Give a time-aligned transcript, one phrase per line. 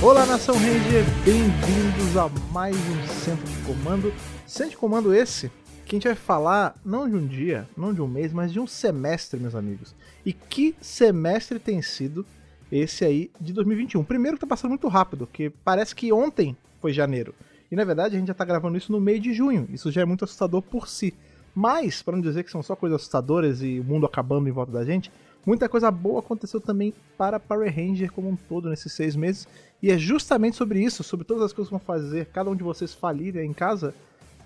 [0.00, 4.14] Olá, Nação Ranger, bem-vindos a mais um Centro de Comando.
[4.46, 5.50] Centro de Comando esse
[5.84, 8.60] que a gente vai falar não de um dia, não de um mês, mas de
[8.60, 9.96] um semestre, meus amigos.
[10.24, 12.24] E que semestre tem sido
[12.70, 14.04] esse aí de 2021?
[14.04, 17.34] Primeiro que tá passando muito rápido, que parece que ontem foi janeiro.
[17.68, 19.66] E na verdade a gente já tá gravando isso no meio de junho.
[19.68, 21.12] Isso já é muito assustador por si.
[21.52, 24.70] Mas, para não dizer que são só coisas assustadoras e o mundo acabando em volta
[24.70, 25.10] da gente,
[25.48, 29.48] muita coisa boa aconteceu também para Power Ranger como um todo nesses seis meses.
[29.82, 32.62] E é justamente sobre isso, sobre todas as coisas que vão fazer cada um de
[32.62, 33.94] vocês falir em casa,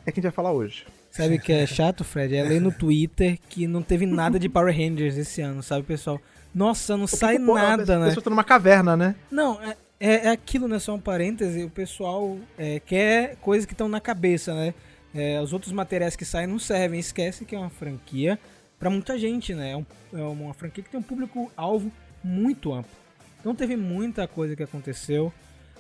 [0.06, 0.86] é que a gente vai falar hoje.
[1.10, 2.36] Sabe o que é chato, Fred?
[2.36, 6.20] É ler no Twitter que não teve nada de Power Rangers esse ano, sabe, pessoal?
[6.54, 8.06] Nossa, não sai Pô, nada, a né?
[8.06, 9.16] pessoa tá numa caverna, né?
[9.30, 10.78] Não, é, é, é aquilo, né?
[10.78, 14.72] Só um parêntese, o pessoal é, quer coisas que estão na cabeça, né?
[15.14, 18.38] É, os outros materiais que saem não servem, esquece que é uma franquia
[18.82, 19.70] para muita gente, né?
[19.70, 22.90] É, um, é uma franquia que tem um público-alvo muito amplo.
[23.38, 25.32] Então teve muita coisa que aconteceu.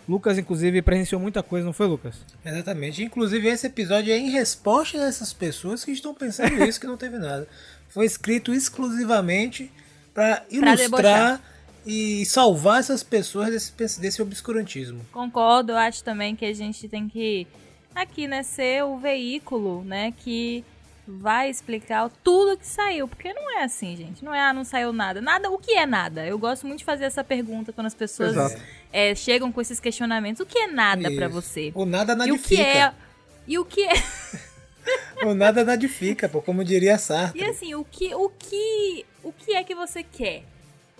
[0.08, 2.24] Lucas, inclusive, presenciou muita coisa, não foi, Lucas?
[2.44, 3.02] Exatamente.
[3.02, 6.96] Inclusive, esse episódio é em resposta a essas pessoas que estão pensando isso, que não
[6.96, 7.48] teve nada.
[7.88, 9.68] Foi escrito exclusivamente
[10.14, 11.42] para ilustrar
[11.84, 15.04] e salvar essas pessoas desse, desse obscurantismo.
[15.10, 17.48] Concordo, eu acho também que a gente tem que,
[17.92, 20.64] aqui, né, ser o veículo, né, que
[21.06, 24.24] vai explicar tudo que saiu, porque não é assim, gente.
[24.24, 25.20] Não é, ah, não saiu nada.
[25.20, 26.26] Nada, o que é nada?
[26.26, 28.56] Eu gosto muito de fazer essa pergunta quando as pessoas
[28.92, 30.40] é, chegam com esses questionamentos.
[30.40, 31.72] O que é nada para você?
[31.74, 32.94] O nada nadifica.
[33.46, 37.40] E o que é E o que é O nada nadifica, pô, como diria Sartre.
[37.40, 40.44] E assim, o que o que o que é que você quer?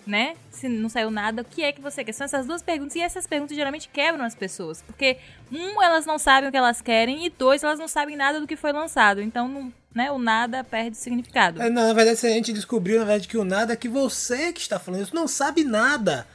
[0.04, 0.34] Né?
[0.50, 2.12] Se não saiu nada, o que é que você quer?
[2.12, 4.82] São essas duas perguntas, e essas perguntas geralmente quebram as pessoas.
[4.82, 5.16] Porque,
[5.50, 8.46] um, elas não sabem o que elas querem, e dois, elas não sabem nada do
[8.46, 9.22] que foi lançado.
[9.22, 11.60] Então, não, né, o nada perde significado.
[11.60, 14.52] É, não, na verdade, a gente descobriu, na verdade, que o nada é que você
[14.52, 16.26] que está falando isso não sabe nada.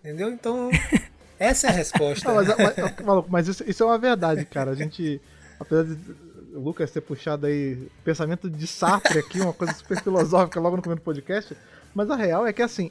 [0.00, 0.30] Entendeu?
[0.30, 0.70] Então,
[1.38, 2.28] essa é a resposta.
[2.28, 4.70] Não, mas, mas, maluco, mas isso, isso, é uma verdade, cara.
[4.70, 5.20] A gente,
[5.58, 5.96] apesar de
[6.54, 10.82] o Lucas ter puxado aí pensamento de Sartre aqui, uma coisa super filosófica logo no
[10.82, 11.56] começo do podcast,
[11.94, 12.90] mas a real é que, assim,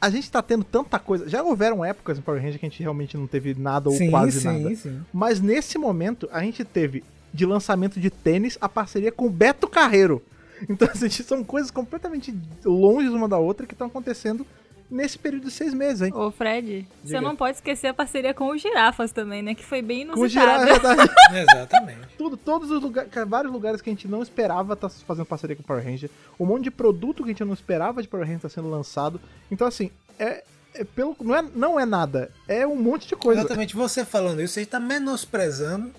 [0.00, 1.28] a gente tá tendo tanta coisa.
[1.28, 4.10] Já houveram épocas em Power Ranger que a gente realmente não teve nada ou sim,
[4.10, 4.74] quase sim, nada.
[4.74, 5.00] Sim.
[5.12, 7.02] Mas nesse momento, a gente teve
[7.32, 10.22] de lançamento de tênis a parceria com o Beto Carreiro.
[10.68, 14.46] Então, assim, são coisas completamente longe uma da outra que estão acontecendo
[14.90, 16.12] nesse período de seis meses, hein?
[16.14, 16.88] Ô, Fred, Diga.
[17.04, 19.54] você não pode esquecer a parceria com os girafas também, né?
[19.54, 20.18] Que foi bem inusitada.
[20.18, 21.42] Com os girafas, é.
[21.42, 22.08] Exatamente.
[22.16, 25.62] Tudo, todos os lugares, vários lugares que a gente não esperava tá fazendo parceria com
[25.62, 26.10] o Power Ranger.
[26.38, 29.20] Um monte de produto que a gente não esperava de Power Ranger tá sendo lançado.
[29.50, 32.30] Então, assim, é, é pelo, não, é, não é nada.
[32.46, 33.40] É um monte de coisa.
[33.40, 33.74] Exatamente.
[33.74, 35.92] Você falando isso, você está menosprezando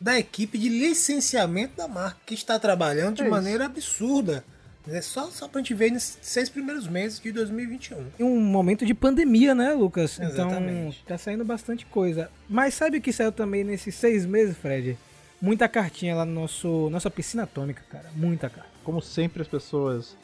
[0.00, 4.44] da equipe de licenciamento da marca, que está trabalhando de é maneira absurda.
[4.88, 8.06] É só, só pra gente ver nesses seis primeiros meses de 2021.
[8.18, 10.20] E um momento de pandemia, né, Lucas?
[10.20, 11.00] Exatamente.
[11.04, 12.30] Então, tá saindo bastante coisa.
[12.48, 14.96] Mas sabe o que saiu também nesses seis meses, Fred?
[15.40, 18.10] Muita cartinha lá no nosso nossa piscina atômica, cara.
[18.14, 18.70] Muita carta.
[18.84, 20.16] Como sempre, as pessoas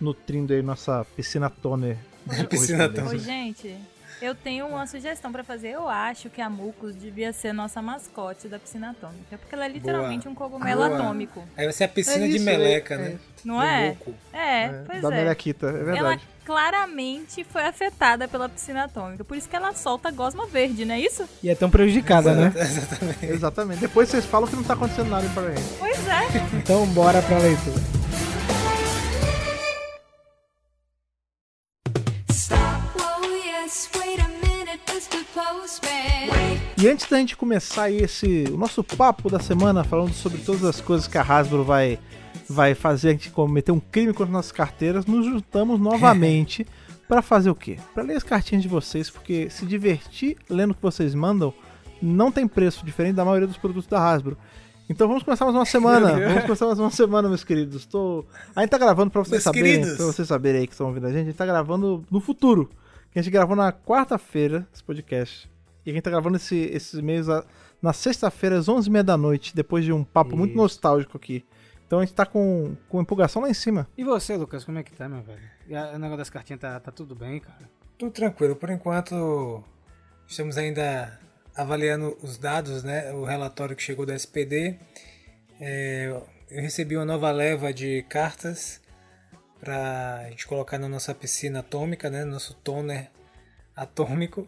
[0.00, 1.96] nutrindo aí nossa piscina toner.
[2.48, 3.14] piscina toner.
[3.14, 3.74] Ô, gente,
[4.20, 5.68] eu tenho uma sugestão para fazer.
[5.70, 9.38] Eu acho que a Mucus devia ser nossa mascote da piscina atômica.
[9.38, 10.32] Porque ela é literalmente Boa.
[10.32, 10.94] um cogumelo Boa.
[10.98, 11.42] atômico.
[11.56, 13.18] Aí vai ser a piscina É de meleca, é- né?
[13.44, 13.88] Não é?
[13.88, 14.14] muco.
[14.32, 15.16] É, É, pois da é.
[15.16, 15.98] Melequita, é verdade.
[15.98, 19.24] Ela claramente foi afetada pela piscina atômica.
[19.24, 21.26] Por isso que ela solta gosma verde, não é isso?
[21.42, 22.52] E é tão prejudicada, né?
[22.54, 23.26] Exatamente.
[23.26, 23.80] Exatamente.
[23.80, 25.78] Depois vocês falam que não tá acontecendo nada em Power Ranger.
[25.78, 26.56] Pois é.
[26.58, 27.99] Então bora pra leitura.
[36.76, 40.80] E antes da gente começar esse o nosso papo da semana falando sobre todas as
[40.80, 41.98] coisas que a Hasbro vai
[42.48, 46.66] vai fazer a gente cometer um crime contra nossas carteiras, nos juntamos novamente
[47.06, 47.78] para fazer o quê?
[47.94, 51.54] Para ler as cartinhas de vocês, porque se divertir lendo o que vocês mandam
[52.02, 54.36] não tem preço diferente da maioria dos produtos da Hasbro.
[54.88, 56.12] Então vamos começar mais uma semana.
[56.28, 57.86] Vamos começar mais uma semana, meus queridos.
[57.86, 58.24] Tô...
[58.56, 61.06] A gente tá gravando pra vocês Meus saberem, pra vocês saberem aí que estão ouvindo
[61.06, 62.68] a gente, a gente tá gravando no futuro.
[63.12, 65.50] Que a gente gravou na quarta-feira esse podcast.
[65.84, 67.44] E a gente tá gravando esse, esses e-mails a-
[67.82, 70.58] na sexta-feira, às 11h30 da noite, depois de um papo muito Isso.
[70.58, 71.44] nostálgico aqui.
[71.86, 73.88] Então a gente tá com, com empolgação lá em cima.
[73.98, 75.40] E você, Lucas, como é que tá, meu velho?
[75.94, 77.68] O negócio das cartinhas tá, tá tudo bem, cara?
[77.98, 78.54] Tudo tranquilo.
[78.54, 79.64] Por enquanto,
[80.28, 81.18] estamos ainda
[81.56, 83.12] avaliando os dados, né?
[83.12, 84.78] O relatório que chegou da SPD.
[85.60, 86.06] É,
[86.50, 88.79] eu recebi uma nova leva de cartas
[89.60, 92.24] para a gente colocar na nossa piscina atômica, né?
[92.24, 93.08] Nosso toner
[93.76, 94.46] atômico.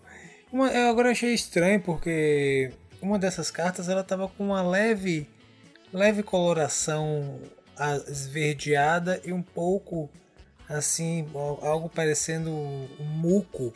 [0.52, 2.70] Uma, eu agora achei estranho porque
[3.00, 5.26] uma dessas cartas ela tava com uma leve,
[5.92, 7.40] leve coloração
[8.08, 10.10] esverdeada e um pouco
[10.68, 13.72] assim, al- algo parecendo um muco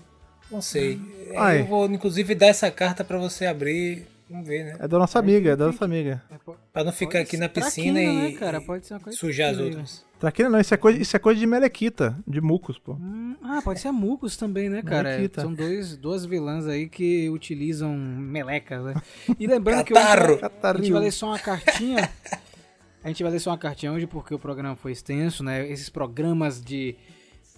[0.51, 1.01] Não sei.
[1.37, 1.61] Ai.
[1.61, 4.07] Eu vou, inclusive, dar essa carta pra você abrir.
[4.31, 4.77] Vamos ver, né?
[4.81, 6.23] É da nossa amiga, é da nossa amiga.
[6.31, 6.37] É,
[6.73, 8.61] Pra não ficar aqui na piscina traquina, e, né, cara?
[8.61, 10.05] Pode ser uma coisa sujar as outras.
[10.27, 12.95] Traquina não, isso é coisa, isso é coisa de melequita, de mucos, pô.
[12.95, 15.11] Hum, ah, pode ser a Mucos também, né, cara?
[15.11, 15.43] Melequita.
[15.43, 18.95] São dois, duas vilãs aí que utilizam melecas, né?
[19.39, 20.79] E lembrando que hoje Catarro.
[20.79, 22.11] a gente vai ler só uma cartinha.
[23.05, 25.65] A gente vai ler só uma cartinha hoje porque o programa foi extenso, né?
[25.71, 26.97] Esses programas de.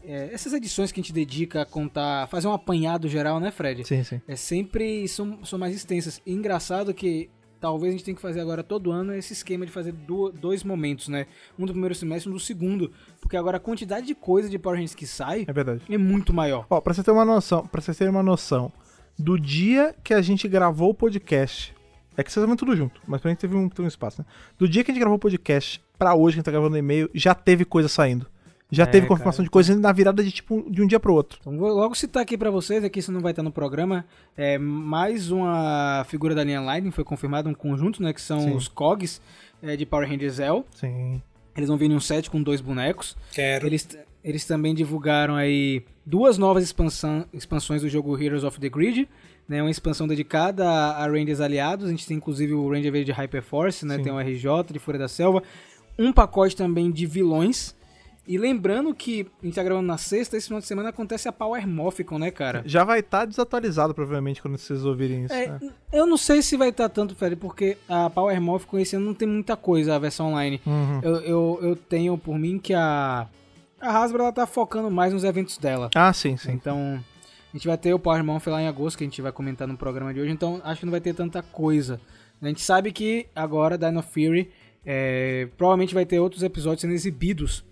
[0.04, 3.82] é, essas edições que a gente dedica a contar, fazer um apanhado geral, né, Fred?
[3.86, 4.20] Sim, sim.
[4.28, 6.20] É sempre são, são mais extensas.
[6.26, 7.30] E engraçado que
[7.60, 9.92] talvez a gente tenha que fazer agora todo ano esse esquema de fazer
[10.40, 11.26] dois momentos, né?
[11.58, 12.92] Um do primeiro semestre e um do segundo.
[13.20, 15.82] Porque agora a quantidade de coisa de Power Rangers que sai É verdade.
[15.88, 16.66] é muito maior.
[16.70, 18.72] Ó, pra você ter uma noção, pra vocês terem uma noção,
[19.18, 21.74] do dia que a gente gravou o podcast,
[22.16, 24.26] é que vocês vão tudo junto, mas pra gente teve um, teve um espaço, né?
[24.58, 26.76] Do dia que a gente gravou o podcast pra hoje, que a gente tá gravando
[26.76, 28.26] e-mail, já teve coisa saindo.
[28.70, 29.44] Já É, teve confirmação cara.
[29.44, 31.38] de coisa na virada de tipo de um dia pro outro.
[31.40, 34.04] Então vou logo citar aqui pra vocês, aqui isso não vai estar no programa,
[34.36, 38.54] é mais uma figura da linha Lightning, foi confirmado um conjunto, né, que são Sim.
[38.54, 39.22] os COGs
[39.62, 40.66] é, de Power Rangers Zell.
[40.74, 41.22] Sim.
[41.56, 43.16] Eles vão vir em um set com dois bonecos.
[43.32, 43.66] Quero.
[43.66, 43.88] Eles,
[44.22, 49.08] eles também divulgaram aí duas novas expansão, expansões do jogo Heroes of the Grid,
[49.48, 51.86] né, uma expansão dedicada a, a Rangers aliados.
[51.86, 54.02] A gente tem inclusive o Ranger Verde de Hyperforce, né, Sim.
[54.02, 55.42] tem o RJ de Fúria da Selva,
[55.98, 57.74] um pacote também de vilões.
[58.28, 61.32] E lembrando que a gente tá gravando na sexta, esse final de semana acontece a
[61.32, 62.62] Power Morphicon, né, cara?
[62.66, 65.32] Já vai estar desatualizado, provavelmente, quando vocês ouvirem isso.
[65.32, 65.70] É, né?
[65.90, 69.14] eu não sei se vai estar tanto, Fred, porque a Power Morphicon esse ano não
[69.14, 70.60] tem muita coisa, a versão online.
[70.66, 71.00] Uhum.
[71.02, 73.26] Eu, eu, eu tenho por mim que a,
[73.80, 75.88] a Hasbro ela tá focando mais nos eventos dela.
[75.94, 76.52] Ah, sim, sim.
[76.52, 77.02] Então,
[77.50, 79.66] a gente vai ter o Power Morph lá em agosto, que a gente vai comentar
[79.66, 81.98] no programa de hoje, então acho que não vai ter tanta coisa.
[82.42, 84.50] A gente sabe que agora Dino Fury
[84.84, 87.66] é, provavelmente vai ter outros episódios sendo exibidos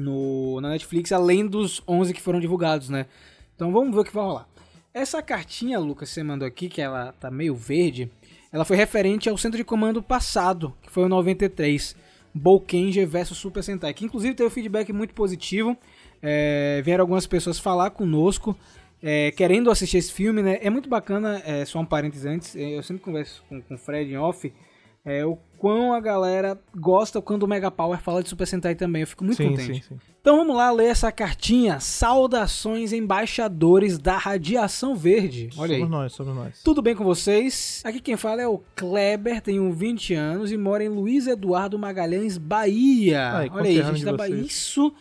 [0.00, 3.06] no, na Netflix, além dos 11 que foram divulgados, né?
[3.54, 4.48] Então vamos ver o que vai rolar.
[4.92, 8.10] Essa cartinha, Lucas, você mandou aqui, que ela tá meio verde,
[8.52, 11.94] ela foi referente ao centro de comando passado, que foi o 93,
[12.34, 15.76] Bolkenja versus Super Sentai, que inclusive teve um feedback muito positivo.
[16.22, 18.56] É, vieram algumas pessoas falar conosco,
[19.02, 20.58] é, querendo assistir esse filme, né?
[20.60, 23.78] É muito bacana, é, só um parênteses antes, é, eu sempre converso com, com o
[23.78, 24.52] Fred em off,
[25.04, 29.02] é, o quão a galera gosta quando o Mega Power fala de Super Sentai também,
[29.02, 29.74] eu fico muito sim, contente.
[29.74, 29.98] sim, sim.
[30.18, 31.78] Então vamos lá ler essa cartinha.
[31.80, 35.50] Saudações embaixadores da Radiação Verde.
[35.58, 35.80] Olha aí.
[35.80, 36.62] Somos nós, somos nós.
[36.62, 37.82] Tudo bem com vocês?
[37.84, 42.38] Aqui quem fala é o Kleber, tenho 20 anos e mora em Luiz Eduardo Magalhães,
[42.38, 43.30] Bahia.
[43.30, 44.36] Ai, Olha aí, gente da Bahia.
[44.36, 44.94] Isso,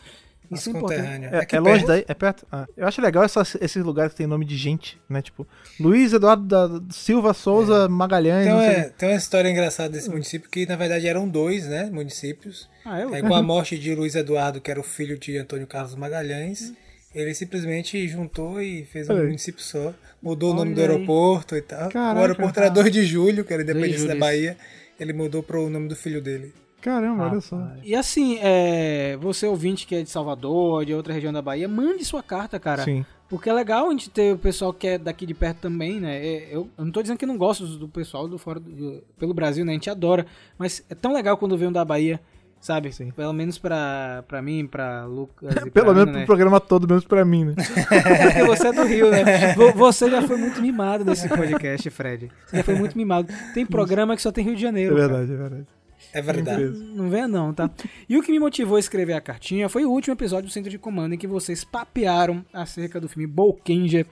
[0.52, 1.26] isso é importante.
[1.26, 1.88] É, Aqui é longe perto.
[1.88, 2.06] daí?
[2.08, 2.48] É perto?
[2.52, 5.22] Ah, eu acho legal essas- esses lugares que tem nome de gente, né?
[5.22, 5.48] Tipo,
[5.80, 8.46] Luiz Eduardo da Silva Souza Magalhães.
[8.48, 11.66] Então não sei- é, tem uma história engraçada desse município que na verdade eram dois,
[11.68, 12.68] né, municípios.
[12.86, 13.14] Ah, eu?
[13.14, 16.74] Aí com a morte de Luiz Eduardo, que era o filho de Antônio Carlos Magalhães,
[17.14, 19.28] ele simplesmente juntou e fez um Olha aí.
[19.28, 19.94] município só.
[20.22, 20.96] Mudou o nome do Olha aí.
[20.96, 21.90] aeroporto e tal.
[21.90, 22.18] Caraca.
[22.20, 24.58] o aeroporto era 2 de julho, que era 2 de independência da Bahia.
[25.00, 26.54] Ele mudou pro nome do filho dele.
[26.82, 27.60] Caramba, olha só.
[27.84, 32.06] E assim, é, você ouvinte que é de Salvador, de outra região da Bahia, mande
[32.06, 32.84] sua carta, cara.
[32.84, 33.06] Sim.
[33.28, 36.18] Porque é legal a gente ter o pessoal que é daqui de perto também, né?
[36.26, 39.34] É, Eu, eu não tô dizendo que não gosto do, pessoal do fora do, pelo
[39.36, 39.72] Brasil, né?
[39.72, 40.26] A gente adora.
[40.58, 42.20] Mas é tão legal quando vem um da Bahia,
[42.60, 42.92] sabe?
[42.92, 43.12] Sim.
[43.12, 45.54] Pelo menos pra, pra mim, pra Lucas.
[45.64, 46.26] e Pelo pra menos Ana, pro né?
[46.26, 47.54] programa todo, menos pra mim, né?
[47.56, 49.54] Porque você é do Rio, né?
[49.54, 52.32] Vo- Você já foi muito mimado nesse podcast, Fred.
[52.48, 53.32] Você já foi muito mimado.
[53.54, 54.96] Tem programa que só tem Rio de É Janeiro.
[54.96, 55.08] cara.
[55.08, 55.68] verdade, é verdade.
[56.14, 56.64] É verdade.
[56.64, 56.84] Beleza.
[56.84, 57.70] Não venha não, tá?
[58.08, 60.70] E o que me motivou a escrever a cartinha foi o último episódio do Centro
[60.70, 64.06] de Comando em que vocês papearam acerca do filme Bolkenja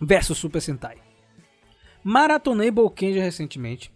[0.00, 0.96] versus Super Sentai.
[2.04, 3.90] Maratonei Bolkenja recentemente.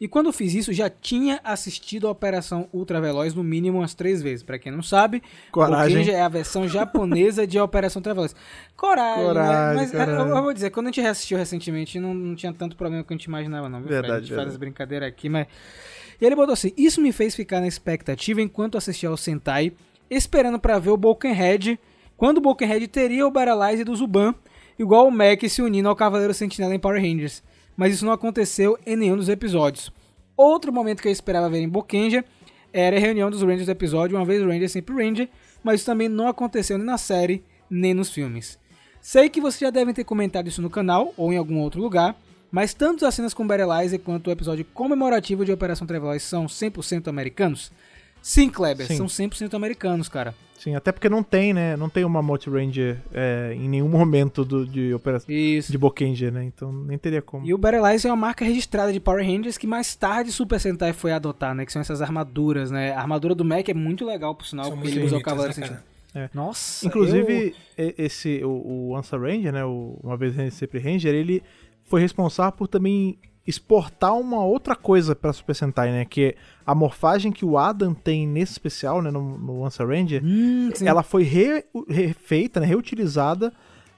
[0.00, 4.44] E quando fiz isso, já tinha assistido a Operação Ultraveloz no mínimo umas três vezes.
[4.44, 5.20] Pra quem não sabe,
[5.50, 6.08] Coragem.
[6.08, 8.34] É a versão japonesa de Operação Ultraveloz.
[8.76, 9.74] Coragem, Coragem, né?
[9.74, 10.28] Mas é, coragem.
[10.28, 13.12] eu, eu vou dizer, quando a gente reassistiu recentemente, não, não tinha tanto problema que
[13.12, 13.80] a gente imaginava, não.
[13.80, 14.02] Viu, Fred?
[14.02, 14.54] Verdade, A gente faz verdade.
[14.54, 15.48] as brincadeiras aqui, mas...
[16.20, 19.72] E ele botou assim: Isso me fez ficar na expectativa enquanto assistia ao Sentai,
[20.10, 21.78] esperando pra ver o Bolkenhead,
[22.16, 24.34] quando o Bolkenhead teria o Baralize do Zuban,
[24.78, 27.42] igual o Mac se unindo ao Cavaleiro Sentinela em Power Rangers.
[27.76, 29.92] Mas isso não aconteceu em nenhum dos episódios.
[30.36, 32.24] Outro momento que eu esperava ver em Bolkenja
[32.72, 35.28] era a reunião dos Rangers do episódio, uma vez Ranger, sempre Ranger,
[35.62, 38.58] mas isso também não aconteceu nem na série, nem nos filmes.
[39.00, 42.16] Sei que vocês já devem ter comentado isso no canal ou em algum outro lugar,
[42.50, 47.08] mas tanto as cenas com Barrelizer quanto o episódio comemorativo de Operação Trevoz são 100%
[47.08, 47.70] americanos?
[48.22, 48.96] Sim, Kleber, Sim.
[48.96, 50.34] são 100% americanos, cara.
[50.58, 51.76] Sim, até porque não tem, né?
[51.76, 55.70] Não tem uma Multi-Ranger é, em nenhum momento do, de operação Isso.
[55.70, 56.44] de Bokenja, né?
[56.44, 57.46] Então nem teria como.
[57.46, 60.92] E o Barrelizer é uma marca registrada de Power Rangers que mais tarde Super Sentai
[60.92, 61.64] foi adotar, né?
[61.64, 62.92] Que são essas armaduras, né?
[62.92, 65.60] A armadura do Mac é muito legal, por sinal, São porque ele usa o Cavaleiro
[65.60, 66.30] né, Sentinela.
[66.34, 66.84] Nossa.
[66.86, 69.64] Inclusive, e- esse, o, o Ansa Ranger, né?
[69.64, 71.40] O, uma vez sempre Ranger, ele
[71.88, 76.04] foi responsável por também exportar uma outra coisa pra Super Sentai, né?
[76.04, 79.10] Que a morfagem que o Adam tem nesse especial, né?
[79.10, 80.22] No, no Ansa Ranger.
[80.22, 83.52] Hum, ela foi re- refeita, né, reutilizada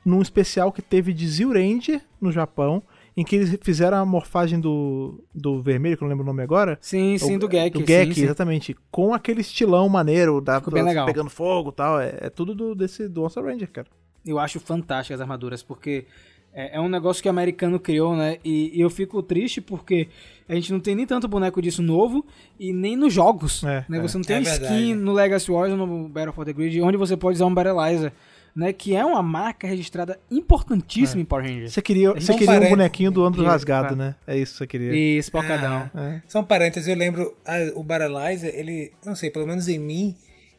[0.05, 2.83] num especial que teve de Zyuranger no Japão,
[3.17, 6.43] em que eles fizeram a morfagem do, do vermelho, que eu não lembro o nome
[6.43, 6.79] agora.
[6.81, 7.71] Sim, sim, O- do Gek.
[7.79, 8.25] Do Gek, sim, sim.
[8.25, 8.77] exatamente.
[8.91, 11.05] Com aquele estilão maneiro, da, Ficou bem legal.
[11.07, 12.01] pegando fogo e tal.
[12.01, 13.89] É, é tudo do, desse, do Onça Ranger, cara.
[14.25, 16.07] Eu acho fantástico as armaduras, porque
[16.53, 18.39] é, é um negócio que o americano criou, né?
[18.45, 20.09] E, e eu fico triste porque
[20.49, 22.27] a gente não tem nem tanto boneco disso novo
[22.59, 23.63] e nem nos jogos.
[23.65, 23.99] É, né?
[23.99, 24.01] é.
[24.01, 26.97] Você não tem É skin no Legacy Wars ou no Battle for the Grid onde
[26.97, 28.13] você pode usar um Battleizer,
[28.55, 28.73] né?
[28.73, 31.73] Que é uma marca registrada importantíssima em Power Rangers.
[31.73, 34.17] Você queria, você queria um bonequinho do Andro rasgado, né?
[34.27, 34.93] É isso que você queria.
[34.93, 35.89] E espocadão.
[35.95, 36.21] É.
[36.27, 40.17] São parênteses, eu lembro, a- o Baralizer, ele, não sei, pelo menos em mim,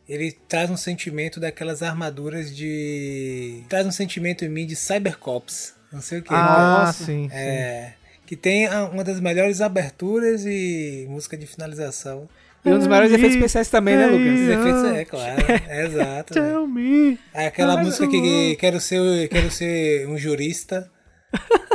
[0.08, 3.62] ele traz um sentimento daquelas armaduras de.
[3.68, 5.76] traz um sentimento em mim de Cybercops.
[5.92, 6.34] Não sei o que.
[6.34, 7.04] Ah, Nossa.
[7.06, 7.36] sim, sim.
[7.36, 7.94] É.
[8.26, 12.30] Que tem a- uma das melhores aberturas e música de finalização.
[12.64, 14.40] E um dos maiores efeitos especiais também, né, É Lucas?
[14.40, 14.52] Isso.
[14.52, 15.46] efeitos, é claro.
[15.68, 16.40] É, exato.
[16.40, 16.48] né?
[16.50, 17.20] Tell me.
[17.34, 20.90] É aquela Mas música que quero ser, quero ser um jurista.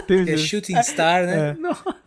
[0.09, 1.57] É Shooting Star, né?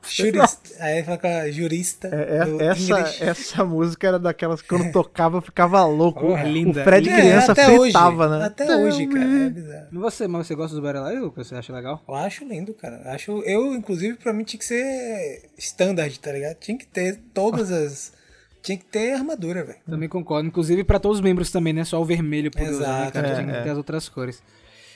[0.04, 0.40] Shooting,
[0.80, 2.08] aí fala com a jurista.
[2.08, 3.24] É, é- do essa, English.
[3.24, 6.22] essa música era daquelas que quando tocava eu ficava louco.
[6.22, 6.84] Porra, o linda.
[6.84, 8.46] Fred É, criança até fritava, hoje, né?
[8.46, 9.26] Até hoje, cara.
[9.26, 9.88] É bizarro.
[9.92, 11.48] Você, mas você gosta do Battleizer, Lucas?
[11.48, 12.02] Você acha legal?
[12.08, 13.02] Eu acho lindo, cara.
[13.14, 16.56] Acho, eu, inclusive, pra mim tinha que ser standard, tá ligado?
[16.56, 18.14] Tinha que ter todas as.
[18.62, 19.80] Tinha que ter armadura, velho.
[19.90, 20.48] Também concordo.
[20.48, 21.84] Inclusive pra todos os membros também, né?
[21.84, 23.28] Só o vermelho usar, né, Exato, cara?
[23.28, 23.64] é, Tinha que é.
[23.64, 24.42] ter as outras cores.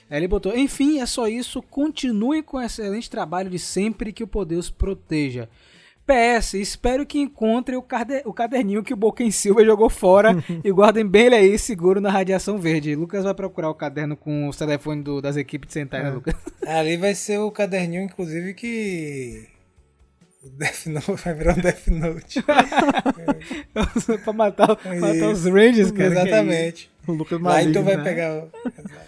[0.10, 1.62] Aí ele botou, enfim, é só isso.
[1.62, 5.50] Continue com o excelente trabalho de sempre que o poder os proteja.
[6.06, 7.82] PS, espero que encontrem o,
[8.34, 12.58] caderninho que o Boken Silva jogou fora e guardem bem ele aí seguro na radiação
[12.60, 12.94] verde.
[12.94, 16.36] Lucas vai procurar o caderno com os telefones do- das equipes de Sentai, né, Lucas?
[16.68, 19.48] Ali vai ser o caderninho, inclusive, que.
[20.44, 22.44] O Death Note vai virar um Death Note.
[24.24, 24.68] pra matar,
[25.00, 26.04] matar os Rangers, cara.
[26.04, 26.22] é.
[26.22, 26.92] Exatamente.
[27.08, 28.04] O Lucas Lá Maligno, então vai né?
[28.04, 28.50] pegar o.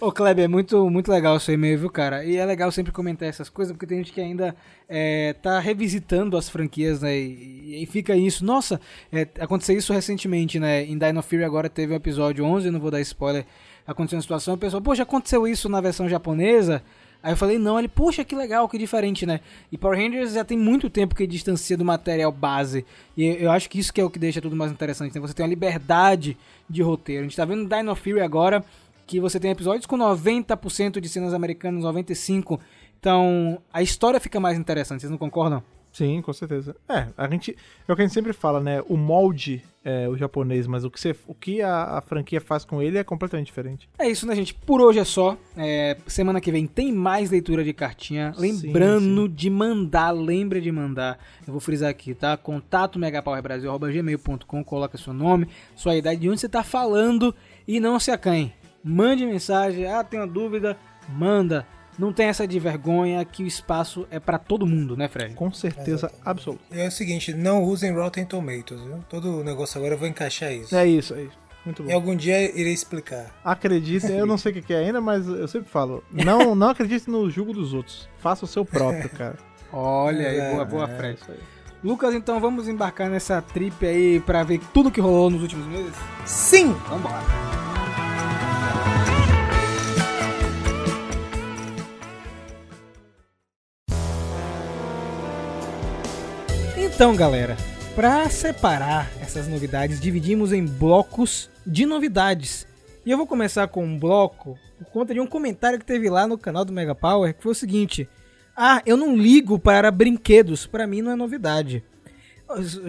[0.06, 2.24] Ô, Kleber, é muito, muito legal o seu e-mail, viu, cara?
[2.24, 4.54] E é legal sempre comentar essas coisas, porque tem gente que ainda
[4.88, 7.16] é, tá revisitando as franquias, né?
[7.16, 8.44] E, e fica isso.
[8.44, 10.84] Nossa, é, aconteceu isso recentemente, né?
[10.84, 13.46] Em Dino Fury agora teve um episódio 11, não vou dar spoiler.
[13.86, 16.82] Aconteceu uma situação, o pessoal, poxa, aconteceu isso na versão japonesa?
[17.26, 19.40] Aí eu falei, não, ele, poxa, que legal, que diferente, né?
[19.72, 22.86] E Power Rangers já tem muito tempo que distancia do material base.
[23.16, 25.20] E eu acho que isso que é o que deixa tudo mais interessante, né?
[25.20, 26.38] Você tem uma liberdade
[26.70, 27.22] de roteiro.
[27.22, 28.64] A gente tá vendo Dino Fury agora,
[29.08, 32.60] que você tem episódios com 90% de cenas americanas, 95%.
[33.00, 35.64] Então, a história fica mais interessante, vocês não concordam?
[35.96, 36.76] Sim, com certeza.
[36.86, 37.56] É, a gente.
[37.88, 38.82] É o que a gente sempre fala, né?
[38.86, 42.66] O molde é o japonês, mas o que, você, o que a, a franquia faz
[42.66, 43.88] com ele é completamente diferente.
[43.98, 44.52] É isso, né, gente?
[44.52, 45.38] Por hoje é só.
[45.56, 48.34] É, semana que vem tem mais leitura de cartinha.
[48.34, 51.18] Sim, Lembrando de mandar, lembre de mandar.
[51.46, 52.36] Eu vou frisar aqui, tá?
[52.36, 57.34] Contato megapowerbrasil.gmail.com, coloca seu nome, sua idade, de onde você tá falando
[57.66, 58.52] e não se acanhe.
[58.84, 60.76] Mande mensagem, ah, tem uma dúvida,
[61.08, 61.66] manda.
[61.98, 65.34] Não tem essa de vergonha que o espaço é pra todo mundo, né, Fred?
[65.34, 66.62] Com certeza absoluta.
[66.70, 68.98] E é o seguinte, não usem Rotten Tomatoes, viu?
[69.08, 70.76] Todo o negócio agora eu vou encaixar isso.
[70.76, 71.38] É isso, é isso.
[71.64, 71.92] Muito E bom.
[71.94, 73.34] algum dia irei explicar.
[73.44, 76.04] Acreditem, eu não sei o que é ainda, mas eu sempre falo.
[76.12, 78.08] Não, não acredite no julgo dos outros.
[78.18, 79.36] Faça o seu próprio, cara.
[79.72, 81.18] Olha aí, É, boa, boa, É, Fred.
[81.20, 81.38] isso aí.
[81.82, 85.94] Lucas, então vamos embarcar nessa trip aí pra ver tudo que rolou nos últimos meses?
[86.24, 86.72] Sim!
[86.88, 87.65] Vambora.
[96.96, 97.58] Então, galera,
[97.94, 102.66] para separar essas novidades, dividimos em blocos de novidades.
[103.04, 106.26] E eu vou começar com um bloco por conta de um comentário que teve lá
[106.26, 108.08] no canal do Mega Power, que foi o seguinte:
[108.56, 111.84] "Ah, eu não ligo para brinquedos, para mim não é novidade".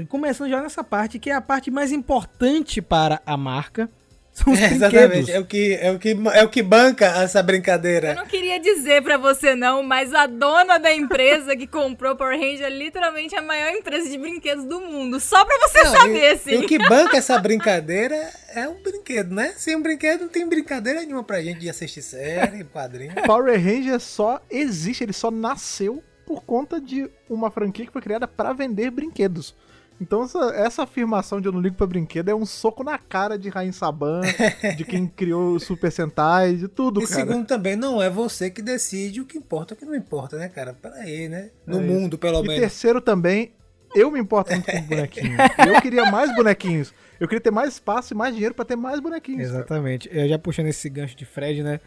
[0.08, 3.90] Começando já nessa parte que é a parte mais importante para a marca,
[4.38, 7.40] são os É, exatamente, é o, que, é, o que, é o que banca essa
[7.40, 8.14] Eu brincadeira.
[8.14, 12.66] não queria dizer pra você não, mas a dona da empresa que comprou Power Ranger
[12.68, 15.20] é literalmente a maior empresa de brinquedos do mundo.
[15.20, 16.52] Só pra você Não, saber, e, assim.
[16.52, 18.16] e o que banca essa brincadeira
[18.54, 19.54] é um brinquedo, né?
[19.58, 23.14] Sem um brinquedo não tem brincadeira nenhuma pra gente de assistir série, quadrinho.
[23.26, 28.28] Power Ranger só existe, ele só nasceu por conta de uma franquia que foi criada
[28.28, 29.56] pra vender brinquedos.
[30.00, 33.38] Então essa, essa afirmação de eu não ligo pra brinquedo é um soco na cara
[33.38, 34.22] de Rain Saban,
[34.78, 37.22] de quem criou o Super Sentai, de tudo, E cara.
[37.26, 40.38] segundo também, não é você que decide o que importa e o que não importa,
[40.38, 40.74] né, cara?
[40.80, 41.50] Peraí, né?
[41.66, 42.60] No É mundo, pelo E menos.
[42.62, 43.52] terceiro também,
[43.96, 45.38] eu me importo muito com bonequinho.
[45.68, 46.94] Eu queria mais bonequinhos.
[47.20, 49.48] Eu queria ter mais espaço e mais dinheiro pra ter mais bonequinhos.
[49.48, 49.60] cara.
[49.62, 50.08] Exatamente.
[50.12, 51.80] Eu já puxando esse gancho de Fred, né?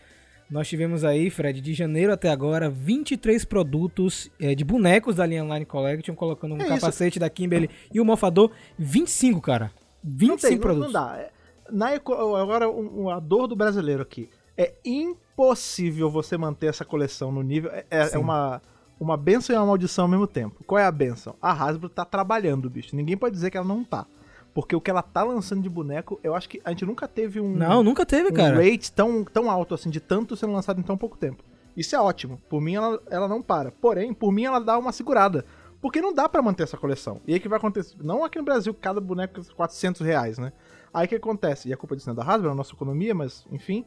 [0.50, 5.45] Nós tivemos aí, Fred, de janeiro até agora, 23 produtos eh, de bonecos da linha
[5.45, 6.75] Line Collection, colocando um É isso.
[6.75, 8.50] capacete da Kimberly e o mofador.
[8.76, 9.71] 25, cara.
[10.02, 10.92] 25 não tem, não- produtos.
[10.92, 11.16] Não, dá.
[11.19, 11.30] É-
[11.71, 14.28] Na agora, um- um- a dor do brasileiro aqui.
[14.57, 17.71] É impossível você manter essa coleção no nível.
[17.71, 18.61] É, é- é uma,
[18.99, 20.64] uma benção e uma maldição ao mesmo tempo.
[20.66, 21.37] Qual é a benção?
[21.40, 22.97] A Hasbro tá trabalhando, bicho.
[22.97, 24.04] Ninguém pode dizer que ela não tá.
[24.52, 27.40] Porque o que ela tá lançando de boneco, eu acho que a gente nunca teve
[27.40, 28.57] um, Não, nunca teve, um cara.
[28.57, 31.45] rate tão, tão alto assim, de tanto sendo lançado em tão pouco tempo.
[31.76, 32.40] Isso é ótimo.
[32.49, 33.71] Por mim, ela, ela não para.
[33.71, 35.45] Porém, por mim, ela dá uma segurada.
[35.80, 37.21] Porque não dá pra manter essa coleção.
[37.26, 37.97] E aí o que vai acontecer?
[38.02, 40.52] Não aqui no Brasil, cada boneco custa 400 reais, né?
[40.92, 41.69] Aí o que acontece?
[41.69, 43.85] E a culpa disso não é da Hasbro, é a nossa economia, mas enfim.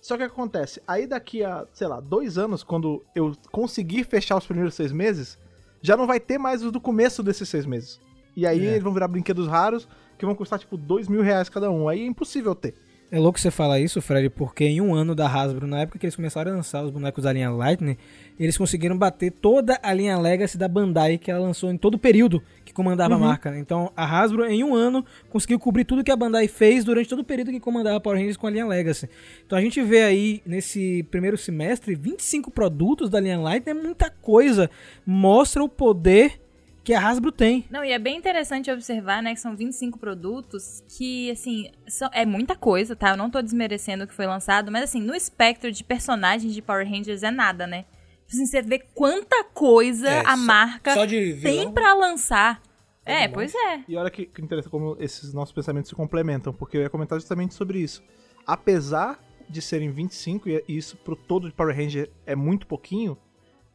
[0.00, 0.80] Só que acontece?
[0.86, 5.38] Aí daqui a, sei lá, dois anos, quando eu conseguir fechar os primeiros seis meses,
[5.80, 8.00] já não vai ter mais os do começo desses seis meses.
[8.36, 8.70] E aí É.
[8.70, 11.88] eles vão virar brinquedos raros que vão custar tipo dois mil reais cada um.
[11.88, 12.74] Aí é impossível ter.
[13.10, 16.06] É louco você falar isso, Fred, porque em um ano da Hasbro, na época que
[16.06, 17.94] eles começaram a lançar os bonecos da linha Lightning,
[18.40, 21.98] eles conseguiram bater toda a linha Legacy da Bandai que ela lançou em todo o
[21.98, 23.54] período que comandava a marca.
[23.58, 27.18] Então a Hasbro, em um ano, conseguiu cobrir tudo que a Bandai fez durante todo
[27.18, 29.10] o período que comandava a Power Rangers com a linha Legacy.
[29.44, 34.08] Então a gente vê aí, nesse primeiro semestre, 25 produtos da linha Lightning, é muita
[34.08, 34.70] coisa.
[35.04, 36.40] Mostra o poder
[36.84, 37.64] que a Hasbro tem.
[37.70, 42.26] Não, e é bem interessante observar, né, que são 25 produtos que, assim, são, é
[42.26, 43.10] muita coisa, tá?
[43.10, 46.60] Eu não tô desmerecendo o que foi lançado, mas, assim, no espectro de personagens de
[46.62, 47.84] Power Rangers é nada, né?
[48.28, 52.60] Assim, você vê quanta coisa É, a só- marca só de tem pra lançar.
[53.04, 53.34] É, bom.
[53.34, 53.80] pois é.
[53.86, 57.18] E olha que, que interessante como esses nossos pensamentos se complementam, porque eu ia comentar
[57.20, 58.02] justamente sobre isso.
[58.46, 63.18] Apesar de serem 25, e isso pro todo de Power Ranger é muito pouquinho,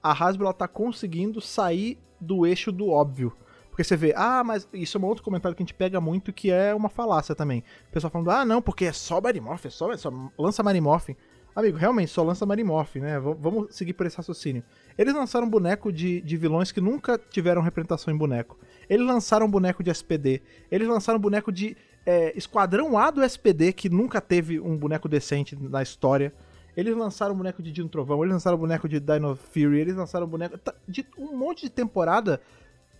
[0.01, 3.33] a Hasbro ela tá conseguindo sair do eixo do óbvio.
[3.69, 6.33] Porque você vê, ah, mas isso é um outro comentário que a gente pega muito
[6.33, 7.63] que é uma falácia também.
[7.89, 11.09] O pessoal falando, ah, não, porque é só Marimorph, é só, é só lança Marimorph.
[11.55, 13.19] Amigo, realmente, só lança Marimorph, né?
[13.19, 14.63] V- vamos seguir por esse raciocínio.
[14.97, 18.57] Eles lançaram um boneco de, de vilões que nunca tiveram representação em boneco.
[18.89, 20.41] Eles lançaram um boneco de SPD.
[20.71, 21.75] Eles lançaram um boneco de
[22.05, 26.33] é, Esquadrão A do SPD, que nunca teve um boneco decente na história.
[26.77, 29.95] Eles lançaram um boneco de Dino Trovão, eles lançaram um boneco de Dino Fury, eles
[29.95, 32.39] lançaram um boneco de um monte de temporada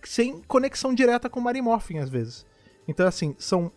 [0.02, 2.44] sem conexão direta com Marimorphin, às vezes.
[2.88, 3.70] Então, assim, são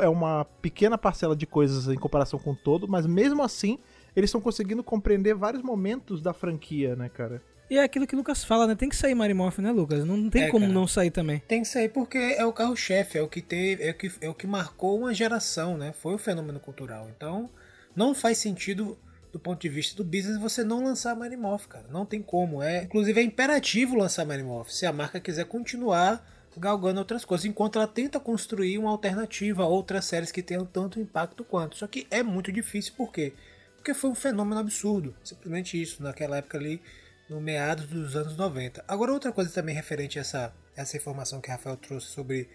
[0.00, 3.78] é uma pequena parcela de coisas em comparação com o todo, mas mesmo assim,
[4.16, 7.40] eles estão conseguindo compreender vários momentos da franquia, né, cara?
[7.70, 8.74] E é aquilo que o Lucas fala, né?
[8.74, 10.04] Tem que sair Marimorph, né, Lucas?
[10.04, 10.72] Não, tem É, como cara.
[10.72, 11.40] não sair também.
[11.46, 14.28] Tem que sair porque é o carro-chefe, é o que teve, é o que, é
[14.28, 15.92] o que marcou uma geração, né?
[15.92, 17.08] Foi o fenômeno cultural.
[17.16, 17.48] Então,
[17.94, 18.96] não faz sentido
[19.36, 21.86] do ponto de vista do business você não lançar Marimorph, cara.
[21.90, 22.62] Não tem como.
[22.62, 27.76] É, inclusive é imperativo lançar Marimorph se a marca quiser continuar galgando outras coisas, enquanto
[27.76, 31.76] ela tenta construir uma alternativa a outras séries que tenham tanto impacto quanto.
[31.76, 33.34] Só que é muito difícil, por quê?
[33.76, 35.14] Porque foi um fenômeno absurdo.
[35.22, 36.80] Simplesmente isso, naquela época ali,
[37.28, 38.82] no meados dos anos 90.
[38.88, 42.48] Agora, outra coisa também referente a essa, essa informação que Rafael trouxe sobre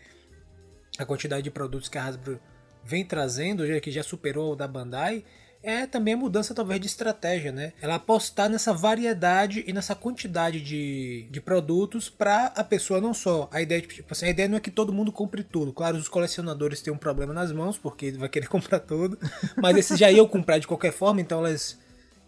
[0.98, 2.40] a quantidade de produtos que a Hasbro
[2.84, 5.24] vem trazendo, que já superou o da Bandai,
[5.64, 7.74] é também a mudança talvez de estratégia, né?
[7.82, 13.50] Ela apostar nessa variedade e nessa quantidade de, de produtos para a pessoa não só.
[13.52, 15.72] A ideia, tipo assim, a ideia não é que todo mundo compre tudo.
[15.72, 19.18] Claro, os colecionadores têm um problema nas mãos, porque vai querer comprar tudo.
[19.58, 21.78] Mas esses já iam comprar de qualquer forma, então elas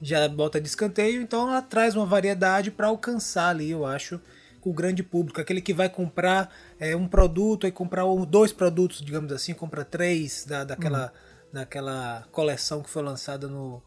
[0.02, 4.19] já bota de escanteio, então ela traz uma variedade para alcançar ali, eu acho,
[4.62, 9.32] o grande público, aquele que vai comprar é, um produto e comprar dois produtos, digamos
[9.32, 11.13] assim, compra três da, daquela,
[11.54, 13.82] daquela coleção que foi lançada no,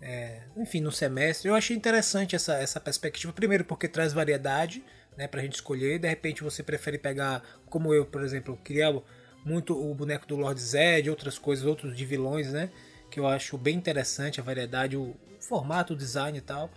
[0.00, 1.48] é, enfim, no semestre.
[1.48, 4.82] Eu achei interessante essa, essa perspectiva, primeiro porque traz variedade,
[5.14, 9.02] né, pra gente escolher, de repente você prefere pegar, como eu, por exemplo, queria
[9.44, 12.70] muito o boneco do Lord Zed, outras coisas, outros de vilões, né,
[13.10, 16.70] que eu acho bem interessante a variedade, o formato, o design e tal.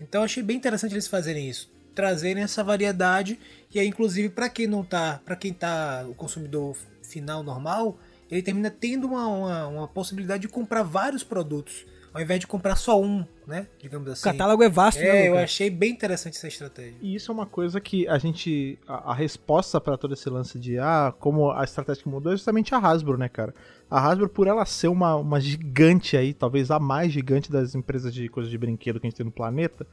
[0.00, 3.38] Então eu achei bem interessante eles fazerem isso, trazerem essa variedade
[3.74, 7.98] e aí inclusive para quem não tá, para quem tá o consumidor final normal,
[8.30, 12.76] ele termina tendo uma, uma, uma possibilidade de comprar vários produtos, ao invés de comprar
[12.76, 13.66] só um, né?
[13.78, 14.22] Digamos O assim.
[14.22, 15.44] catálogo é vasto, né, É, eu Lucas?
[15.44, 16.94] achei bem interessante essa estratégia.
[17.02, 18.78] E isso é uma coisa que a gente.
[18.88, 22.36] A, a resposta pra todo esse lance de ah, como a estratégia que mudou é
[22.36, 23.54] justamente a Hasbro, né, cara?
[23.90, 28.12] A Hasbro, por ela ser uma, uma gigante aí, talvez a mais gigante das empresas
[28.14, 29.86] de coisas de brinquedo que a gente tem no planeta,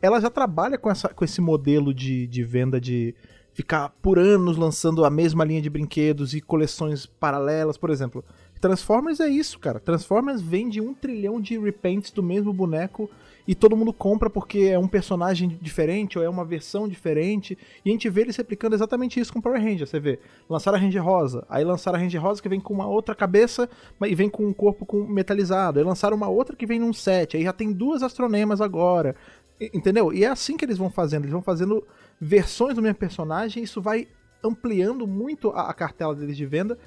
[0.00, 3.14] ela já trabalha com, essa, com esse modelo de, de venda de
[3.56, 8.22] ficar por anos lançando a mesma linha de brinquedos e coleções paralelas, por exemplo.
[8.60, 9.80] Transformers é isso, cara.
[9.80, 13.08] Transformers vende um trilhão de repaints do mesmo boneco
[13.48, 17.56] e todo mundo compra porque é um personagem diferente ou é uma versão diferente.
[17.82, 19.86] E a gente vê eles replicando exatamente isso com Power Ranger.
[19.86, 20.18] Você vê,
[20.50, 23.70] lançaram a Ranger Rosa, aí lançaram a Ranger Rosa que vem com uma outra cabeça
[24.04, 25.78] e vem com um corpo com metalizado.
[25.78, 29.16] Aí lançaram uma outra que vem num set, aí já tem duas astronemas agora.
[29.58, 30.12] Entendeu?
[30.12, 31.22] E é assim que eles vão fazendo.
[31.22, 31.82] Eles vão fazendo
[32.20, 34.08] versões do mesmo personagem, isso vai
[34.42, 36.78] ampliando muito a, a cartela deles de venda.